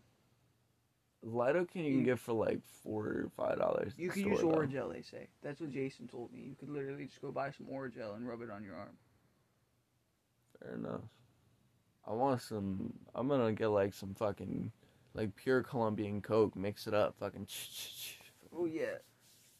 [1.25, 3.93] Lidocaine you can You- get for like four or five dollars.
[3.97, 5.27] You can use Orajel, they say.
[5.41, 6.39] That's what Jason told me.
[6.41, 8.97] You could literally just go buy some Orajel and rub it on your arm.
[10.61, 11.01] Fair enough.
[12.07, 12.93] I want some.
[13.15, 14.71] I'm gonna get like some fucking
[15.13, 16.55] like pure Colombian Coke.
[16.55, 17.15] Mix it up.
[17.19, 17.47] Fucking.
[18.53, 18.97] Oh yeah,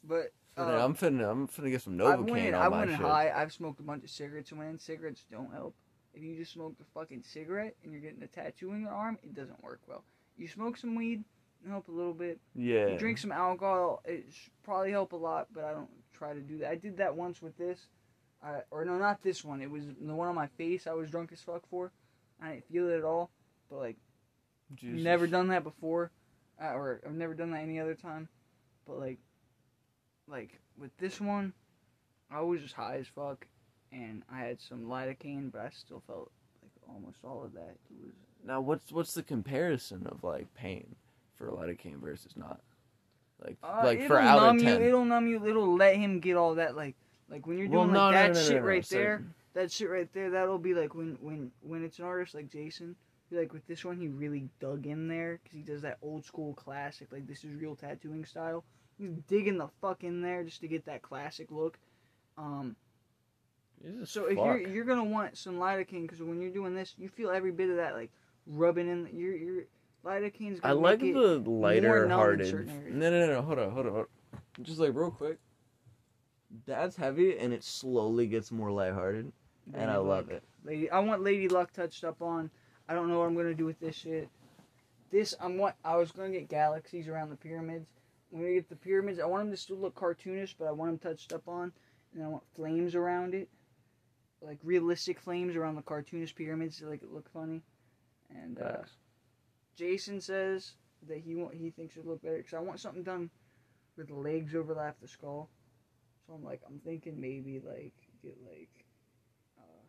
[0.03, 1.29] but uh, I'm finna.
[1.29, 2.55] I'm finna get some I Novocaine went.
[2.55, 2.99] on I my went shit.
[3.01, 3.31] high.
[3.35, 5.75] I've smoked a bunch of cigarettes, and when cigarettes don't help.
[6.13, 9.19] If you just smoke a fucking cigarette and you're getting a tattoo in your arm,
[9.21, 10.03] it doesn't work well.
[10.37, 11.23] You smoke some weed,
[11.67, 12.39] help a little bit.
[12.55, 12.87] Yeah.
[12.87, 14.25] You drink some alcohol, it
[14.63, 16.71] probably help a lot, but I don't try to do that.
[16.71, 17.87] I did that once with this,
[18.43, 19.61] I, or no, not this one.
[19.61, 20.87] It was the one on my face.
[20.87, 21.91] I was drunk as fuck for.
[22.41, 23.29] I didn't feel it at all,
[23.69, 23.97] but like
[24.75, 25.03] Jesus.
[25.03, 26.11] never done that before,
[26.61, 28.29] uh, or I've never done that any other time.
[28.87, 29.19] But like,
[30.27, 31.53] like with this one,
[32.31, 33.45] I was just high as fuck,
[33.91, 36.31] and I had some lidocaine, but I still felt
[36.61, 37.75] like almost all of that.
[37.89, 38.13] It was
[38.45, 40.95] Now, what's what's the comparison of like pain
[41.39, 42.59] for a lot of lidocaine versus not?
[43.43, 44.69] Like Uh, like for out numb of you.
[44.69, 44.81] ten.
[44.83, 45.43] It'll numb you.
[45.47, 46.95] It'll let him get all that like
[47.29, 48.85] like when you're Well, doing no, like no, that no, no, shit no, no, right
[48.85, 49.23] so- there.
[49.55, 50.29] That shit right there.
[50.29, 52.95] That'll be like when when when it's an artist like Jason.
[53.31, 56.53] Like with this one, he really dug in there because he does that old school
[56.53, 57.11] classic.
[57.11, 58.63] Like this is real tattooing style.
[58.97, 61.77] He's digging the fuck in there just to get that classic look.
[62.37, 62.75] Um,
[63.81, 64.45] Jesus so if fuck.
[64.45, 67.69] you're you're gonna want some lidocaine because when you're doing this, you feel every bit
[67.69, 68.11] of that like
[68.47, 69.07] rubbing in.
[69.17, 69.63] Your your
[70.03, 72.67] lidocaine's I gonna like make it, the lighter hearted.
[72.91, 73.41] No, no, no, no.
[73.41, 74.39] Hold on, hold on, hold on.
[74.63, 75.37] Just like real quick.
[76.65, 79.31] That's heavy, and it slowly gets more lighthearted,
[79.73, 80.43] and I Lady love it.
[80.63, 82.49] Lady, I want Lady Luck touched up on.
[82.87, 84.29] I don't know what I'm gonna do with this shit.
[85.11, 87.87] This I'm what I was gonna get galaxies around the pyramids.
[88.31, 89.19] I'm gonna get the pyramids.
[89.19, 91.71] I want them to still look cartoonish, but I want them touched up on,
[92.13, 93.47] and I want flames around it,
[94.41, 97.61] like realistic flames around the cartoonish pyramids to like it look funny.
[98.29, 98.91] And uh, Facts.
[99.79, 100.73] Jason says
[101.07, 103.29] that he want, he thinks it look better because I want something done
[103.95, 105.49] where the legs overlap the skull.
[106.27, 108.85] So I'm like I'm thinking maybe like get like
[109.57, 109.85] uh,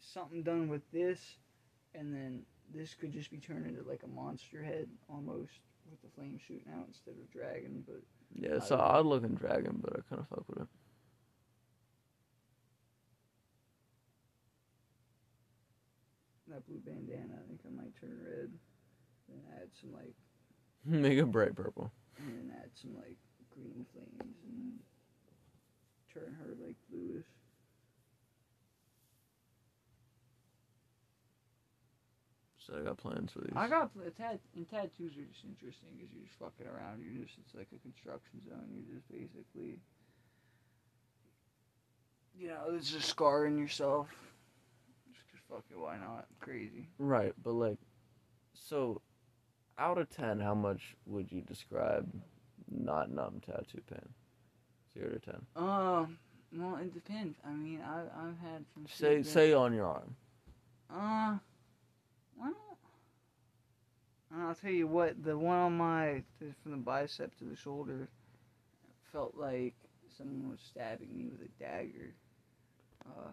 [0.00, 1.36] something done with this,
[1.94, 2.44] and then
[2.74, 6.72] this could just be turned into like a monster head almost with the flame shooting
[6.74, 7.84] out instead of dragon.
[7.86, 8.00] But
[8.34, 10.68] Yeah, it's an odd looking dragon, but I kind of fuck with it.
[16.56, 17.36] That blue bandana.
[17.36, 18.50] I think I might turn red.
[19.28, 20.14] Then add some like,
[20.86, 21.92] Make it bright purple.
[22.18, 23.16] and then add some like
[23.50, 24.72] green flames and
[26.12, 27.26] turn her like bluish.
[32.58, 33.52] So I got plans for these.
[33.54, 37.00] I got pl- tat- and tattoos are just interesting because you're just fucking around.
[37.04, 38.66] You're just it's like a construction zone.
[38.74, 39.78] You're just basically,
[42.36, 44.08] you know, it's just scarring yourself.
[45.48, 46.26] Just 'cause fucking why not?
[46.40, 46.88] Crazy.
[46.98, 47.78] Right, but like,
[48.54, 49.00] so
[49.78, 52.10] out of 10, how much would you describe
[52.70, 54.14] not numb tattoo pain?
[54.94, 55.46] Zero to 10.
[55.56, 56.18] Um.
[56.52, 57.36] Well, it depends.
[57.44, 58.86] I mean, I I've had some.
[58.86, 60.16] Say, that- say on your arm.
[60.88, 61.38] Uh.
[62.38, 62.78] Well.
[64.34, 65.22] I'll tell you what.
[65.22, 66.22] The one on my
[66.62, 68.08] from the bicep to the shoulder
[69.12, 69.74] felt like
[70.16, 72.14] someone was stabbing me with a dagger.
[73.04, 73.30] Uh.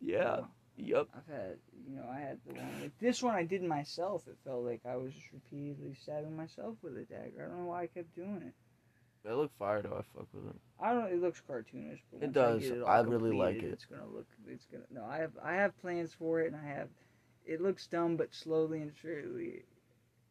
[0.00, 0.40] Yeah.
[0.76, 1.08] Yep.
[1.16, 1.56] I've had,
[1.88, 4.26] you know, I had the one like this one I did myself.
[4.28, 7.44] It felt like I was just repeatedly stabbing myself with a dagger.
[7.44, 8.54] I don't know why I kept doing it.
[9.24, 9.96] They look fire though.
[9.98, 10.56] I fuck with it.
[10.80, 11.04] I don't.
[11.04, 12.62] Know it looks cartoonish, but It does.
[12.62, 13.64] I, it I really like it.
[13.64, 14.26] It's gonna look.
[14.46, 14.84] It's gonna.
[14.90, 15.32] No, I have.
[15.42, 16.88] I have plans for it, and I have.
[17.44, 19.62] It looks dumb, but slowly and surely,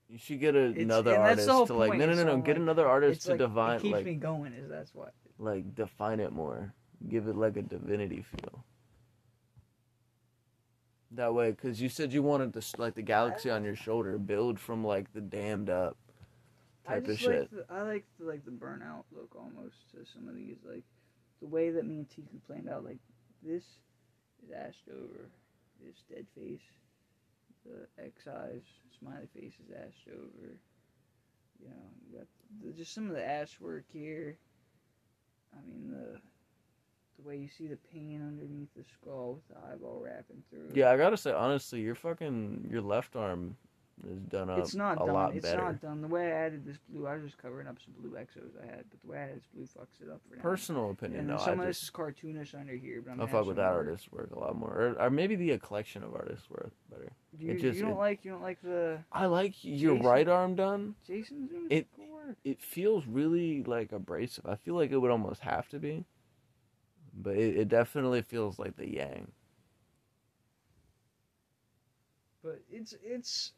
[0.10, 1.89] You should get another artist to like.
[1.91, 2.38] point, No, no, no, no.
[2.38, 4.54] Get like- another artist to like define, it keeps like, me going.
[4.54, 5.10] Is that's why.
[5.39, 6.74] like define it more.
[7.10, 8.64] Give it like a divinity feel.
[11.16, 14.59] That way, because you said you wanted this, like the galaxy on your shoulder, build
[14.59, 15.95] from like the damned up
[16.86, 17.39] I type of just shit.
[17.39, 20.84] like the, I like the like the burnout look almost to some of these like
[21.39, 22.99] the way that me and Tiku planned out like
[23.41, 23.63] this
[24.43, 25.30] is ashed over,
[25.82, 26.61] this dead face,
[27.66, 28.61] the X eyes
[28.99, 30.57] smiley face is ashed over.
[31.61, 32.28] You know, you got
[32.61, 34.38] the, just some of the ash work here.
[35.53, 36.20] I mean the
[37.22, 40.70] the way you see the pain underneath the skull with the eyeball wrapping through.
[40.74, 43.55] Yeah, I gotta say honestly, your fucking your left arm
[44.11, 45.13] is done up It's not a done.
[45.13, 45.61] lot it's better.
[45.61, 46.01] not done.
[46.01, 48.66] The way I added this blue, I was just covering up some blue exos I
[48.66, 50.41] had, but the way I added this blue fucks it up for now.
[50.41, 53.26] Personal opinion, and no, some I of this is cartoonish under here, but I'm I
[53.28, 56.49] fuck with that artist's work a lot more, or, or maybe the collection of artists
[56.49, 57.09] work better.
[57.39, 60.05] You, It just- you don't it- like you don't like the I like your Jason-
[60.09, 60.95] right arm done.
[61.07, 61.88] Jason's doing It-.
[62.43, 64.45] It feels really like abrasive.
[64.47, 66.05] I feel like it would almost have to be,
[67.16, 69.32] but it, it definitely feels like the yang.
[72.43, 73.53] But it's it's.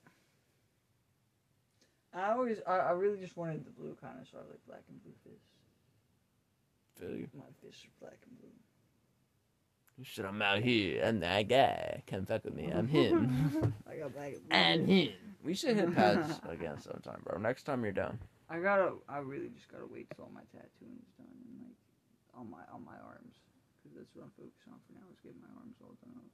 [2.14, 4.84] I always I, I really just wanted the blue kind of so I like black
[4.88, 5.50] and blue fists.
[6.96, 7.28] Feel you?
[7.36, 8.50] My fists are black and blue.
[10.04, 11.04] Shit, I'm out here.
[11.04, 12.04] I'm that guy.
[12.06, 12.72] Come fuck with me.
[12.74, 13.74] I'm him.
[13.92, 14.58] I got black and blue.
[14.58, 15.10] I'm him.
[15.44, 17.40] We should hit pads again sometime, bro.
[17.40, 18.20] Next time you're down.
[18.50, 18.94] I gotta.
[19.10, 21.78] I really just gotta wait till all my tattooing is done and like
[22.40, 23.36] on my on my arms
[23.98, 26.30] that's what I'm focusing on for now is getting my arms all done up.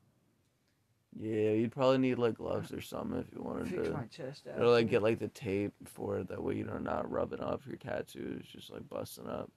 [1.19, 3.93] Yeah, you'd probably need like gloves or something if you wanted Fix to.
[3.93, 4.59] my chest out.
[4.59, 6.27] Or like get like the tape for it.
[6.29, 9.51] That way you know not rubbing off your tattoos, just like busting up.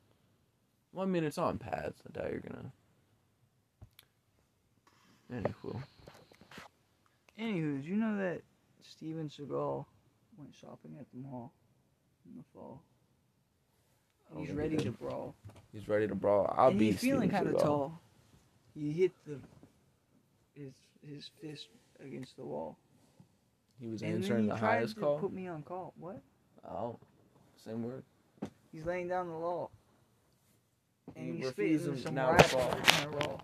[0.93, 2.01] Well, I mean it's on pads.
[2.07, 2.73] I doubt you're gonna.
[5.33, 5.83] Anywho,
[7.39, 8.43] Anywho, did you know that
[8.83, 9.85] Steven Seagal
[10.39, 11.53] went shopping at the mall
[12.31, 12.83] in the fall?
[14.31, 15.35] Don't He's he ready to brawl.
[15.72, 16.53] he's ready to brawl.
[16.57, 18.01] I'll and be he's feeling kind of tall.
[18.74, 19.39] He hit the
[20.55, 20.72] his
[21.03, 21.68] his fist
[22.05, 22.77] against the wall.
[23.81, 25.18] He was and answering the highest call.
[25.18, 25.93] put me on call.
[25.99, 26.20] What?
[26.68, 26.99] Oh,
[27.62, 28.03] same word.
[28.72, 29.70] He's laying down the law.
[31.14, 33.39] And he's spitting some now rap kind of raw.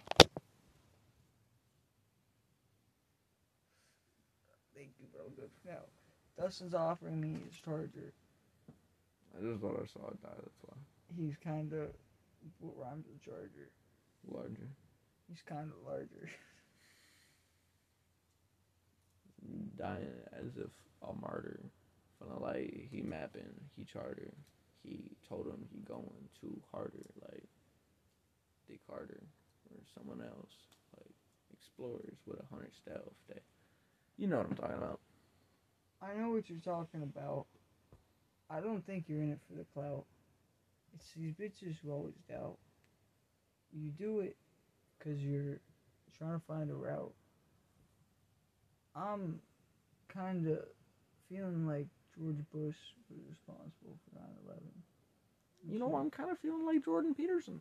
[4.75, 5.23] Thank you, bro.
[5.37, 5.51] Good.
[5.65, 5.79] Now,
[6.39, 8.13] Dustin's offering me his charger.
[9.37, 10.37] I just thought I saw it die.
[10.37, 10.77] That's why.
[11.17, 11.89] He's kind of
[12.61, 13.71] what rhymes with charger.
[14.29, 14.69] Larger.
[15.29, 16.29] He's kind of larger.
[19.77, 20.71] dying as if
[21.03, 21.61] a martyr.
[22.19, 24.31] From the light, he mapping, he charter.
[24.85, 27.49] He told him he going too harder, like
[28.69, 29.23] Dick Carter
[29.71, 30.53] or someone else,
[30.97, 31.11] like
[31.53, 33.15] explorers with a hundred stealth.
[33.29, 33.41] They,
[34.19, 35.01] you know what I'm talking about.
[36.01, 37.47] I know what you're talking about.
[38.55, 40.05] I don't think you're in it for the clout.
[40.95, 42.59] It's these bitches who always doubt.
[43.73, 44.37] You do it
[44.99, 45.59] because you're
[46.19, 47.15] trying to find a route.
[48.95, 49.41] I'm
[50.09, 50.59] kind of
[51.29, 51.87] feeling like
[52.19, 52.77] George Bush
[53.09, 54.63] was responsible for 9 11.
[55.67, 57.61] You know, I'm kind of feeling like Jordan Peterson.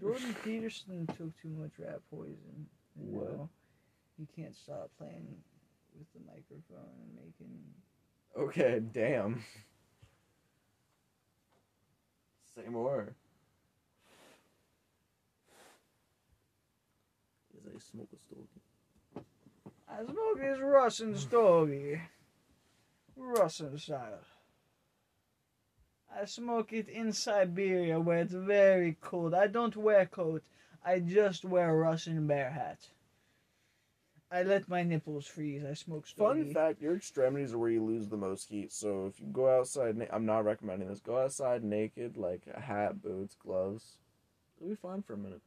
[0.00, 2.66] Jordan Peterson took too much rat poison.
[2.96, 3.48] And What?
[4.16, 5.26] he can't stop playing
[5.98, 7.58] with the microphone and making
[8.36, 9.42] Okay, damn.
[12.54, 13.14] Say more.
[17.56, 19.24] Is a smoke a stogie.
[19.88, 22.00] I I smoke this Russian stogie.
[23.16, 24.20] Russian style.
[26.16, 29.34] I smoke it in Siberia where it's very cold.
[29.34, 30.44] I don't wear coat.
[30.84, 32.88] I just wear a Russian bear hat.
[34.34, 35.64] I let my nipples freeze.
[35.64, 38.72] I smoke Fun fact: your extremities are where you lose the most heat.
[38.72, 40.98] So if you go outside, na- I'm not recommending this.
[40.98, 43.98] Go outside naked, like a hat, boots, gloves.
[44.60, 45.40] You'll be fine for a minute.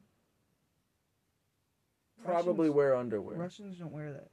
[2.23, 3.38] Probably Russians- wear underwear.
[3.38, 4.29] Russians don't wear that.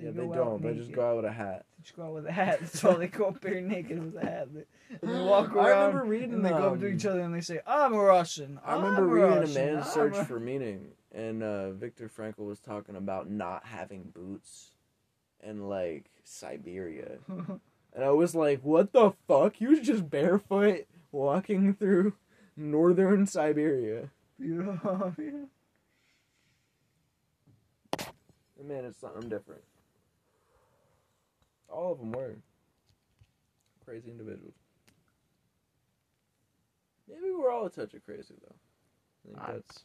[0.00, 0.60] yeah, they don't.
[0.60, 1.64] They just go out with a hat.
[1.78, 2.58] They just go out with a hat.
[2.60, 4.48] That's all they go up bare naked with a hat.
[4.52, 4.64] They,
[5.00, 5.66] and they walk around.
[5.66, 7.94] I remember reading, and they go up to um, each other and they say, "I'm
[7.94, 11.70] a Russian." I remember I'm reading Russian, a man's search a-" for meaning, and uh,
[11.72, 14.72] Viktor Frankl was talking about not having boots
[15.42, 19.56] in like Siberia, and I was like, "What the fuck?
[19.56, 22.14] He was just barefoot walking through
[22.56, 24.10] northern Siberia."
[24.40, 24.76] Yeah.
[28.58, 29.62] And man, it's something different.
[31.68, 32.34] All of them were
[33.84, 34.54] crazy individuals.
[37.08, 38.54] Maybe we're all a touch of crazy though.
[39.36, 39.84] I think I- that's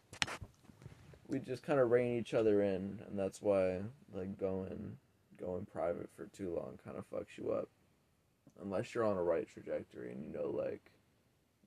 [1.30, 3.80] we just kind of rein each other in, and that's why
[4.13, 4.97] like going
[5.39, 7.69] going private for too long kind of fucks you up,
[8.61, 10.91] unless you're on a right trajectory and you know like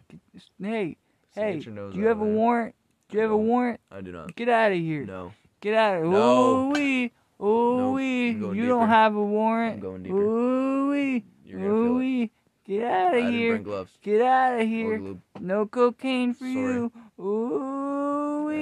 [0.62, 0.98] Hey,
[1.36, 1.62] hey.
[1.62, 2.36] Snitch your Do you have a man.
[2.36, 2.76] warrant?
[3.10, 3.80] Do you have a warrant?
[3.92, 4.36] I do not.
[4.36, 5.06] Get out of here.
[5.06, 5.34] No.
[5.62, 6.12] Get out of here.
[6.12, 6.68] No.
[6.68, 7.12] Ooh wee.
[7.42, 8.30] Ooh wee.
[8.32, 8.68] I'm You deeper.
[8.68, 9.76] don't have a warrant.
[9.76, 10.22] I'm going deeper.
[10.22, 11.26] Ooh wee.
[11.54, 12.32] Ooh wee.
[12.66, 13.54] Get out I of didn't here.
[13.54, 13.92] bring gloves.
[14.04, 15.02] Get out of here.
[15.40, 16.54] No cocaine for Sorry.
[16.54, 16.92] you.
[17.20, 18.56] Ooh wee.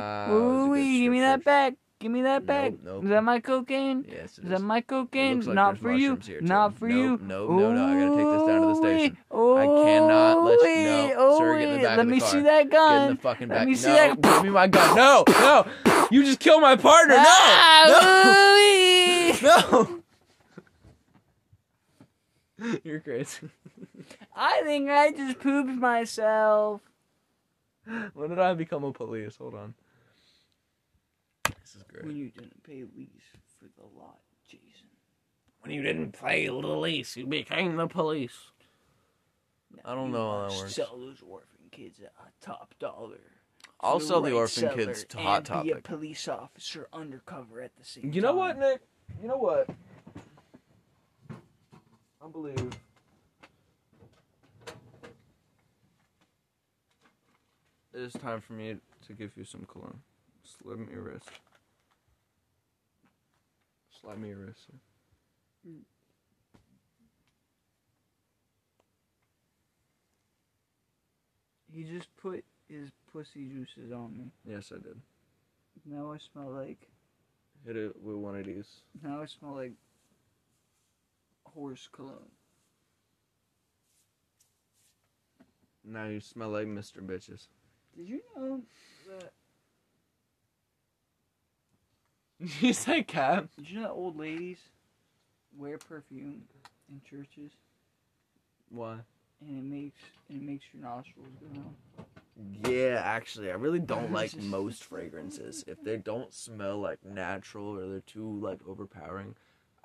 [0.00, 1.02] Ah, that was a Ooh wee.
[1.02, 1.74] Give me that back.
[1.98, 2.72] Give me that Nope, back.
[2.84, 3.04] nope.
[3.04, 4.04] Is that my cocaine?
[4.06, 4.50] Yes, it Is is.
[4.50, 5.40] that my cocaine?
[5.40, 6.18] like Not for you.
[6.42, 7.26] Not for Nope, you.
[7.26, 9.16] No, no, no, I gotta take this down to the station.
[9.32, 12.28] I cannot let you- no, sir, get in the back of the me car.
[12.28, 13.08] see that Get in gun.
[13.16, 13.66] the fucking Let back.
[13.66, 14.94] me see no, that- give me my gun.
[14.96, 15.66] No, no.
[16.10, 17.16] You just killed my partner.
[17.16, 18.42] No, Ah, no.
[19.42, 20.02] No.
[22.84, 23.48] You're crazy.
[24.34, 26.80] I think I just pooped myself.
[28.14, 29.36] When did I become a police?
[29.36, 29.74] Hold on.
[31.96, 32.06] This is great.
[32.06, 33.10] When you didn't pay lease
[33.58, 34.18] for the lot,
[34.48, 34.88] Jason.
[35.60, 38.52] When you didn't pay the lease, you became the police.
[39.74, 40.74] Now I don't you know how that must works.
[40.74, 43.20] Sell those orphan kids at a top dollar.
[43.80, 45.84] I'll sell the right orphan kids to Hot and Be a Topic.
[45.84, 48.36] police officer undercover at the same You know time.
[48.36, 48.80] what, Nick?
[49.20, 49.68] You know what?
[51.30, 52.70] I believe.
[57.94, 58.76] It is time for me
[59.06, 60.00] to give you some cologne.
[60.44, 61.28] Slip me your wrist.
[64.04, 64.60] Your wrist.
[64.66, 64.78] sir.
[71.72, 74.32] He just put his pussy juices on me.
[74.44, 75.00] Yes, I did.
[75.84, 76.88] Now I smell like.
[77.66, 78.80] Hit it with one of these.
[79.02, 79.72] Now I smell like
[81.44, 82.30] horse cologne.
[85.84, 87.00] Now you smell like Mr.
[87.00, 87.46] Bitches.
[87.96, 88.60] Did you know
[89.08, 89.32] that?
[92.60, 93.46] you say cat?
[93.56, 94.58] Did you know old ladies
[95.56, 96.42] wear perfume
[96.90, 97.52] in churches,
[98.68, 98.98] Why?
[99.40, 101.74] and it makes and it makes your nostrils go numb.
[102.70, 105.64] Yeah, actually, I really don't like most fragrances.
[105.66, 109.34] If they don't smell like natural or they're too like overpowering,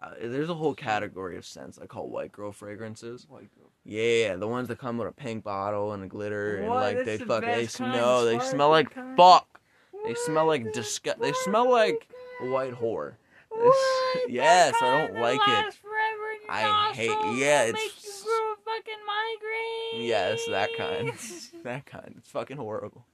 [0.02, 3.26] uh, there's a whole category of scents I call white girl fragrances.
[3.30, 6.74] White girl Yeah, the ones that come with a pink bottle and a glitter and
[6.74, 9.16] like That's they the fuck they smell they smell like kind?
[9.16, 9.62] fuck.
[10.06, 11.22] They smell like disgust.
[11.22, 12.10] They smell like
[12.42, 13.14] a white whore.
[13.50, 13.76] What?
[14.30, 15.52] Yes, I don't like it.
[15.52, 20.08] lasts forever in your I hate- yeah, it's- make you grow a fucking migraine.
[20.08, 21.12] Yes, that kind.
[21.64, 22.16] that kind.
[22.18, 23.06] It's fucking horrible.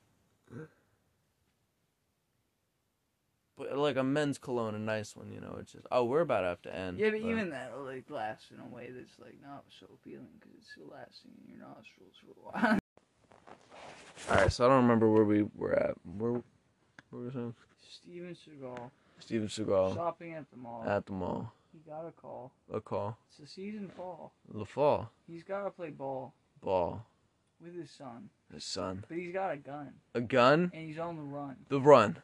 [3.58, 5.58] But like a men's cologne, a nice one, you know.
[5.60, 7.00] It's just oh, we're about to have to end.
[7.00, 10.54] Yeah, but even that like last in a way that's like not so appealing because
[10.60, 12.80] it's still lasting in your nostrils for a while.
[14.30, 15.96] All right, so I don't remember where we were at.
[16.06, 16.34] Where,
[17.10, 17.56] where was him?
[17.90, 20.84] Steven Seagal Steven Seagal shopping at the mall.
[20.88, 21.54] at the mall.
[21.74, 22.52] he got a call.
[22.74, 23.18] A call.
[23.30, 24.34] It's the season fall.
[24.54, 25.12] The fall.
[25.28, 27.06] He's got to play ball Ball.
[27.62, 29.04] with his son, His son.
[29.08, 30.72] but he's got a gun A gun.
[30.74, 31.56] and he's on the run.
[31.70, 32.18] The run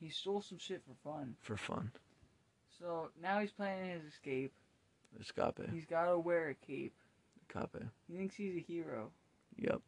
[0.00, 1.36] He stole some shit for fun.
[1.40, 1.92] for fun.
[2.78, 4.52] So now he's planning his escape.
[5.20, 5.60] Escape.
[5.72, 6.94] He's got to wear a cape.
[7.48, 7.82] Escape.
[8.08, 9.10] He thinks he's a hero,
[9.58, 9.80] Yep.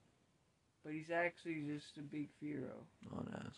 [0.84, 2.84] but he's actually just a big hero.
[3.12, 3.56] On ass.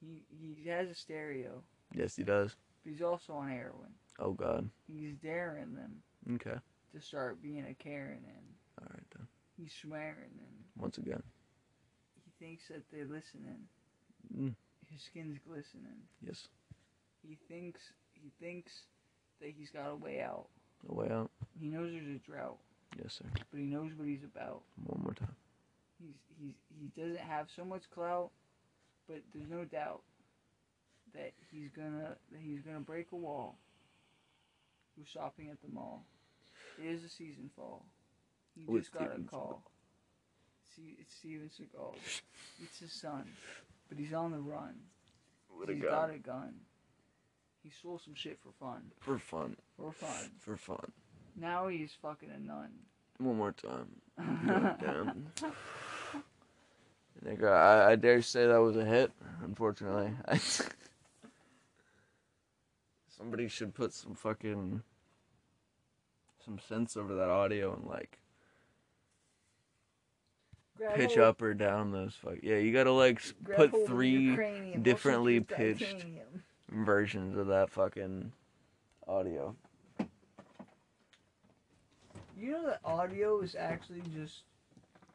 [0.00, 1.62] He he has a stereo,
[1.94, 2.56] Yes, he does.
[2.84, 3.92] but he's also on heroin.
[4.18, 4.68] Oh God.
[4.86, 6.02] He's daring them
[6.34, 6.58] Okay.
[6.94, 8.46] to start being a Karen and
[8.80, 9.26] All right then.
[9.56, 11.22] he's swearing and Once again.
[12.24, 13.68] he thinks that they're listening.
[14.36, 14.54] Mm.
[14.92, 16.02] His skin's glistening.
[16.26, 16.48] Yes.
[17.26, 17.80] He thinks
[18.14, 18.72] he thinks
[19.40, 20.46] that he's got a way out.
[20.88, 21.30] A way out.
[21.60, 22.58] He knows there's a drought,
[23.02, 23.24] Yes, sir.
[23.50, 24.62] but he knows what he's about.
[24.84, 25.34] One more time.
[26.00, 28.30] He's he's he doesn't have so much clout,
[29.06, 30.02] but there's no doubt
[31.14, 33.56] that he's gonna that he's gonna break a wall.
[34.96, 36.04] Who's shopping at the mall?
[36.82, 37.84] It is a season fall.
[38.54, 39.62] He just got a Steven call.
[40.74, 41.94] See, it's Steven Seagal.
[42.62, 43.22] It's his son,
[43.88, 44.74] but he's on the run.
[45.60, 45.90] With a He's gun.
[45.92, 46.54] got a gun.
[47.62, 48.82] He stole some shit for fun.
[49.00, 49.54] For fun.
[49.76, 50.30] For fun.
[50.40, 50.90] For fun.
[51.36, 52.70] Now he's fucking a nun.
[53.18, 53.86] One more time.
[54.80, 55.26] Damn.
[57.24, 59.12] Nigga, I, I dare say that was a hit.
[59.44, 60.10] Unfortunately,
[63.28, 64.80] somebody should put some fucking
[66.42, 68.18] some sense over that audio and like
[70.78, 72.36] Grab pitch up or down those fuck.
[72.42, 76.42] Yeah, you gotta like grab put hold of your three differently pitched titanium.
[76.70, 78.32] versions of that fucking
[79.06, 79.54] audio.
[82.40, 84.44] You know that audio is actually just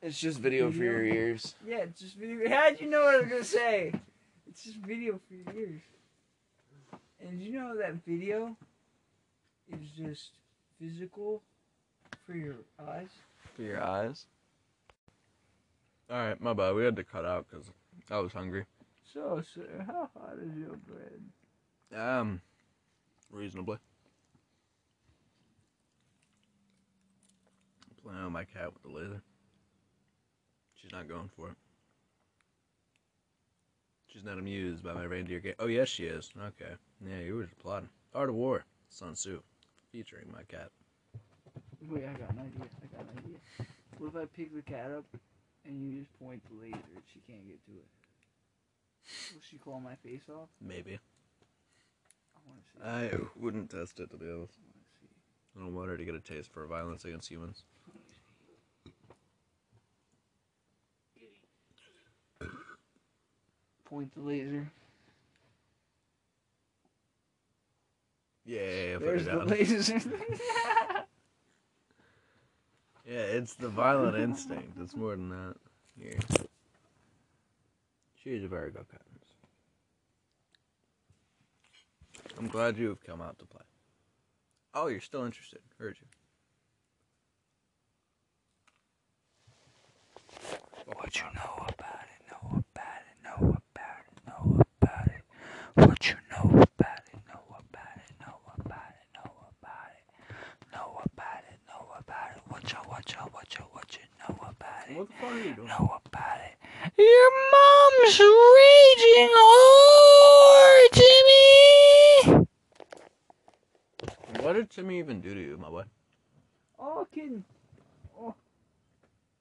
[0.03, 1.55] It's just video for your ears.
[1.65, 2.47] yeah, it's just video.
[2.47, 3.91] How'd you know what I was gonna say?
[4.47, 5.81] It's just video for your ears.
[7.27, 8.55] And you know that video
[9.71, 10.31] is just
[10.79, 11.41] physical
[12.25, 12.55] for your
[12.87, 13.09] eyes?
[13.55, 14.25] For your eyes.
[16.09, 16.75] All right, my bad.
[16.75, 17.67] We had to cut out because
[18.11, 18.65] I was hungry.
[19.13, 21.99] So, sir, how hot is your bread?
[21.99, 22.41] Um,
[23.31, 23.77] reasonably.
[28.03, 29.21] Playing with my cat with the laser.
[30.75, 31.55] She's not going for it.
[34.07, 35.55] She's not amused by my reindeer game.
[35.57, 36.31] Oh, yes, she is.
[36.37, 36.73] Okay.
[37.05, 37.89] Yeah, you were just plotting.
[38.13, 39.41] Art of War, Sun Tzu,
[39.91, 40.69] featuring my cat.
[41.89, 42.67] Wait, I got an idea.
[42.81, 43.37] I got an idea.
[43.97, 45.05] What if I pick the cat up
[45.65, 47.87] and you just point the laser and she can't get to it?
[49.33, 50.47] Will she claw my face off?
[50.61, 50.97] Maybe.
[52.35, 53.17] I want to see.
[53.17, 54.53] I wouldn't test it, to be honest.
[54.57, 55.09] I see.
[55.57, 57.63] I don't want her to get a taste for violence against humans.
[63.85, 64.71] Point the laser.
[68.45, 69.47] Yeah, put There's it the down.
[69.47, 70.01] laser.
[73.05, 74.77] Yeah, it's the violent instinct.
[74.79, 75.55] It's more than that.
[75.99, 76.19] Here.
[78.23, 79.01] She's a very good cat.
[82.39, 83.61] I'm glad you have come out to play.
[84.73, 85.59] Oh, you're still interested.
[85.77, 86.07] Heard you.
[90.85, 95.21] What you know about it, know about it, know about it, know about it.
[95.75, 96.93] What you know about
[97.27, 99.31] know about it, know about it, know
[101.11, 101.59] about it.
[101.67, 102.89] Know about it, know about it.
[102.89, 104.97] What you, what you, what you, what you know about it.
[104.97, 105.67] What the fuck are you doing?
[105.67, 106.57] Know about it.
[106.97, 112.45] Your mom's raging hard, Timmy!
[114.43, 115.83] What did Timmy even do to you, my boy?
[116.79, 117.43] Oh, kidding.
[118.19, 118.35] Oh.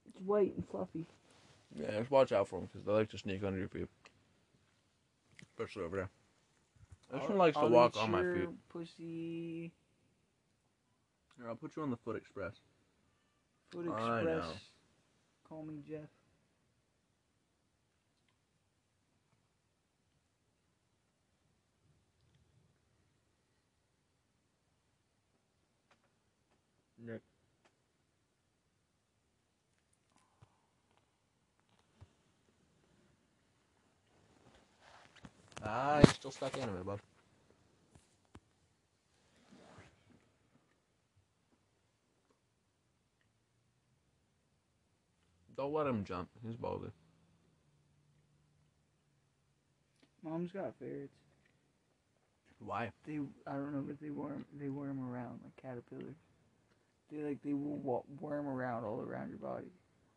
[0.09, 1.07] It's white and fluffy.
[1.75, 3.89] Yeah, just watch out for him because they like to sneak under your feet.
[5.51, 6.11] Especially over there.
[7.13, 8.49] This one likes to I'll walk on my feet.
[8.69, 9.73] Pussy.
[11.37, 12.55] Here, I'll put you on the Foot Express.
[13.73, 14.45] Food Express.
[15.49, 16.01] Call me Jeff.
[26.99, 27.23] Nick.
[35.65, 37.01] Ah, you're still stuck in it, bud.
[45.63, 46.29] Don't let him jump.
[46.45, 46.89] He's baldy.
[50.25, 51.15] Mom's got ferrets.
[52.59, 52.91] Why?
[53.07, 56.17] They I don't know, but they worm they worm around like caterpillars.
[57.13, 59.71] They like they will worm around all around your body.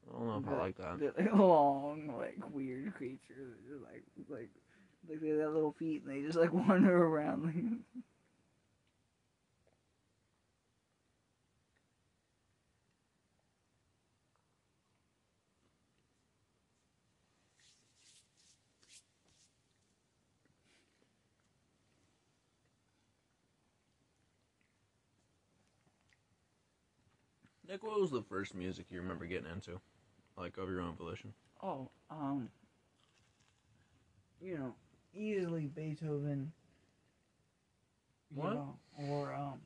[0.10, 1.00] I don't know if I They're- like that.
[1.00, 3.58] They're like long, like weird creatures.
[3.68, 4.50] They're like like
[5.08, 7.44] like they got little feet and they just like wander around.
[7.44, 8.04] Like,
[27.76, 29.82] Nick, what was the first music you remember getting into?
[30.38, 31.34] Like, of your own volition?
[31.62, 32.48] oh, um,
[34.42, 34.74] you know,
[35.14, 36.54] easily Beethoven.
[38.34, 38.54] You What?
[38.54, 38.78] know,
[39.10, 39.60] or um,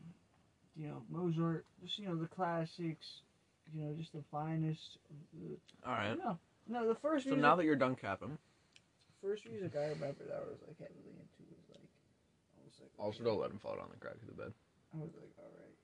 [0.76, 1.66] you know Mozart.
[1.84, 3.06] Just you know the classics.
[3.76, 4.98] You know, just the finest.
[5.88, 6.18] Alright.
[6.18, 7.44] No, no, the first So music.
[7.44, 8.40] now that you're done capping,
[9.22, 11.90] first music I remember that I was like heavily into was like
[12.58, 14.52] I was like also don't let him fall down the crack of the bed.
[14.96, 15.78] I was like all right.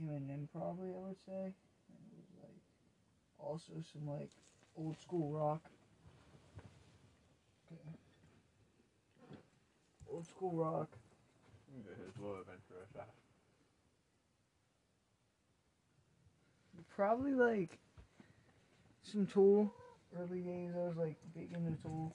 [0.00, 1.54] Eminem probably I would say.
[1.92, 2.60] And it was like
[3.38, 4.30] also some like
[4.76, 5.62] old school rock.
[7.72, 7.80] Okay.
[10.10, 10.88] Old school rock.
[16.94, 17.78] Probably like
[19.02, 19.72] some Tool.
[20.16, 22.14] Early days I was like big into Tool.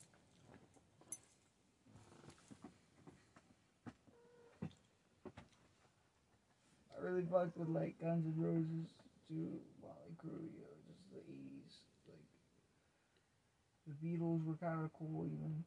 [6.99, 8.91] I really fucked with like Guns N' Roses
[9.31, 9.33] to
[9.79, 11.79] Mötley Crüe, you know, just the eighties.
[12.03, 12.27] Like
[13.87, 15.63] the Beatles were kinda cool even.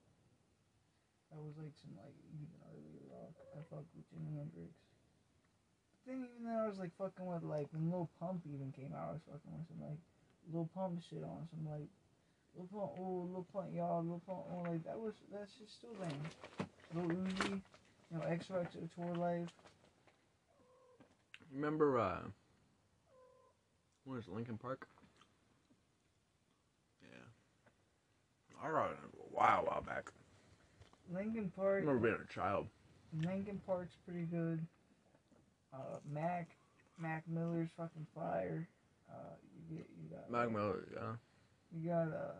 [1.32, 3.32] That was like some like even earlier rock.
[3.56, 4.76] I fucked with Jimi Hendrix.
[6.04, 8.92] But then even then I was like fucking with like when Lil Pump even came
[8.92, 10.00] out, I was fucking with some like
[10.52, 11.88] Lil Pump shit on some like
[12.52, 15.96] Lil Pump oh Lil Pump y'all Lil Pump oh like that was that shit still
[15.96, 16.28] lame.
[16.92, 19.48] Lil Uzi, you know, XOXO Tour Life.
[21.55, 22.18] Remember, uh,
[24.05, 24.86] what is it, Linkin Park?
[27.03, 28.64] Yeah.
[28.64, 30.11] I got it a while, while back.
[31.12, 31.80] Linkin I Park.
[31.80, 32.66] remember being a child.
[33.24, 34.64] Linkin Park's pretty good.
[35.74, 36.48] Uh, Mac,
[36.98, 38.66] Mac Miller's fucking fire.
[39.11, 39.34] Uh,
[39.68, 41.12] you get you got Mac Miller, yeah.
[41.74, 42.32] You got uh,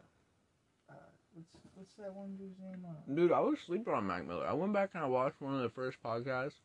[0.91, 0.95] uh,
[1.35, 2.85] what's what's that one dude's name?
[2.87, 4.47] Uh, Dude, I was sleeping on Mac Miller.
[4.47, 6.61] I went back and I watched one of the first podcasts.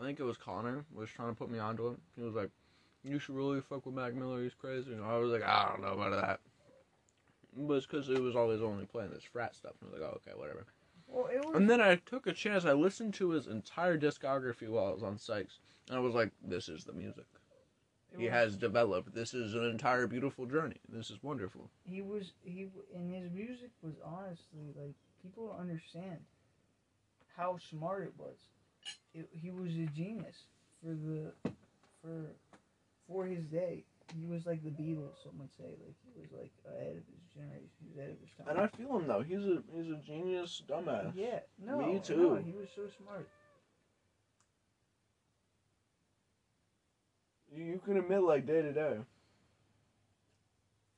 [0.00, 1.98] I think it was Connor was trying to put me onto it.
[2.16, 2.50] He was like,
[3.02, 4.42] "You should really fuck with Mac Miller.
[4.42, 6.40] He's crazy." And I was like, "I don't know about that."
[7.56, 9.74] But it's because it was always only playing this frat stuff.
[9.80, 10.66] And I was like, "Oh, okay, whatever."
[11.06, 11.54] well, it was.
[11.54, 12.64] And then I took a chance.
[12.64, 16.32] I listened to his entire discography while I was on Sykes, and I was like,
[16.42, 17.26] "This is the music
[18.16, 19.14] he has developed.
[19.14, 20.76] This is an entire beautiful journey.
[20.88, 26.18] This is wonderful." He was he and his music was honestly like people don't understand
[27.36, 28.36] how smart it was.
[29.14, 30.36] It, he was a genius
[30.82, 31.32] for the
[32.02, 32.34] for
[33.06, 33.84] for his day.
[34.18, 35.22] He was like the Beatles.
[35.22, 37.70] Some would say like he was like ahead of his generation.
[37.80, 38.48] He was ahead of his time.
[38.48, 39.22] And I feel him though.
[39.22, 41.12] He's a he's a genius dumbass.
[41.14, 42.36] Yeah, no, Me no, too.
[42.44, 43.28] he was so smart.
[47.54, 48.96] You, you can admit like day to day.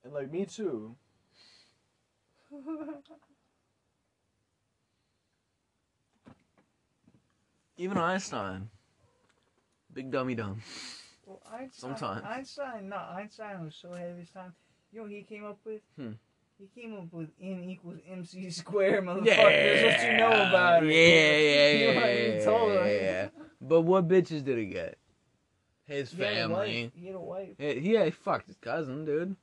[0.04, 0.96] And like me too.
[7.76, 8.70] Even Einstein.
[9.92, 10.60] Big dummy dumb.
[11.26, 12.24] well, Einstein, Sometimes.
[12.24, 14.52] Einstein, no, Einstein was so ahead of his time.
[14.92, 15.80] You know what he came up with?
[15.98, 16.12] Hmm.
[16.58, 19.24] He came up with N equals MC squared, motherfucker.
[19.26, 20.90] That's what you know about it.
[20.90, 23.28] Yeah, yeah, You yeah, know what yeah, told yeah, yeah.
[23.60, 24.98] But what bitches did he get?
[25.84, 26.90] His He family.
[26.94, 27.50] He had a wife.
[27.58, 29.36] Yeah, he, he fucked his cousin, dude.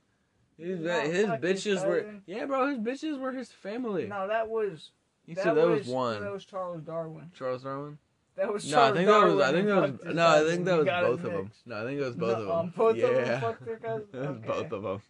[0.58, 2.68] His, No, his fuck his bitches were yeah, bro.
[2.68, 4.06] His bitches were his family.
[4.06, 4.90] No, that was
[5.26, 6.20] you that, said that was, was, one.
[6.20, 7.30] That was Charles Darwin.
[7.36, 7.98] Charles Darwin.
[8.36, 9.40] That was No, I think that was.
[9.40, 10.14] I think that was.
[10.14, 11.50] No, I think that was both of them.
[11.66, 12.72] No, I think it was both of them.
[12.76, 13.06] both yeah.
[13.06, 14.06] of them fucked their cousin.
[14.12, 14.46] it was Okay.
[14.46, 15.02] both of them.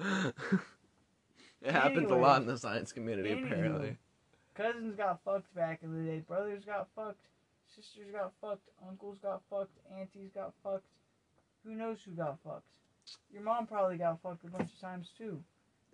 [1.62, 3.46] it happens a lot in the science community, Anywho.
[3.46, 3.98] apparently.
[4.54, 6.20] Cousins got fucked back in the day.
[6.26, 7.26] Brothers got fucked.
[7.74, 8.68] Sisters got fucked.
[8.88, 9.76] Uncles got fucked.
[9.98, 10.86] Aunties got fucked.
[11.64, 12.64] Who knows who got fucked?
[13.32, 15.42] Your mom probably got fucked a bunch of times too.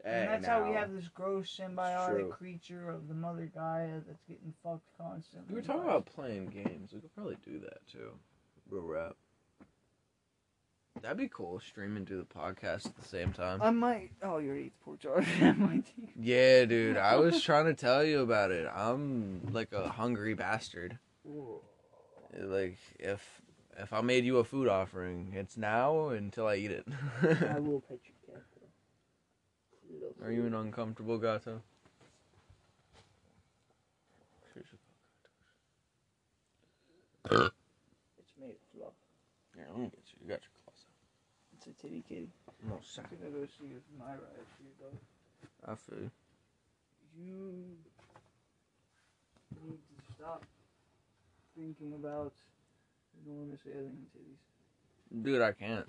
[0.04, 4.54] And that's how we have this gross symbiotic creature of the mother Gaia that's getting
[4.62, 5.46] fucked constantly.
[5.48, 6.92] We were talking about playing games.
[6.92, 8.12] We could probably do that too.
[8.70, 9.16] Real rap.
[11.02, 11.60] That'd be cool.
[11.60, 13.60] Streaming to the podcast at the same time.
[13.60, 14.12] I might.
[14.22, 15.24] Oh, you already the pork.
[15.42, 15.84] I might.
[16.18, 16.96] yeah, dude.
[16.96, 18.66] I was trying to tell you about it.
[18.74, 20.98] I'm like a hungry bastard.
[22.38, 23.42] Like if
[23.78, 26.86] if I made you a food offering, it's now until I eat it.
[27.22, 27.90] I will cat.
[27.90, 28.15] Though.
[30.24, 31.60] Are you an uncomfortable gato?
[37.28, 38.92] It's made of fluff.
[39.56, 40.18] Yeah, let me get you.
[40.22, 41.56] You got your claws out.
[41.56, 42.28] It's a titty kitty.
[42.66, 43.18] No I'm second.
[43.18, 45.70] gonna go see if Myra is here though.
[45.70, 46.10] I feel you.
[47.18, 47.52] You
[49.64, 50.44] need to stop
[51.56, 52.32] thinking about
[53.26, 55.22] enormous alien titties.
[55.24, 55.86] Dude, I can't.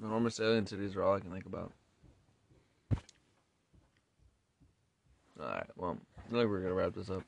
[0.00, 1.72] Enormous alien titties are all I can think about.
[5.42, 7.22] Alright, well, I think we're gonna wrap this up.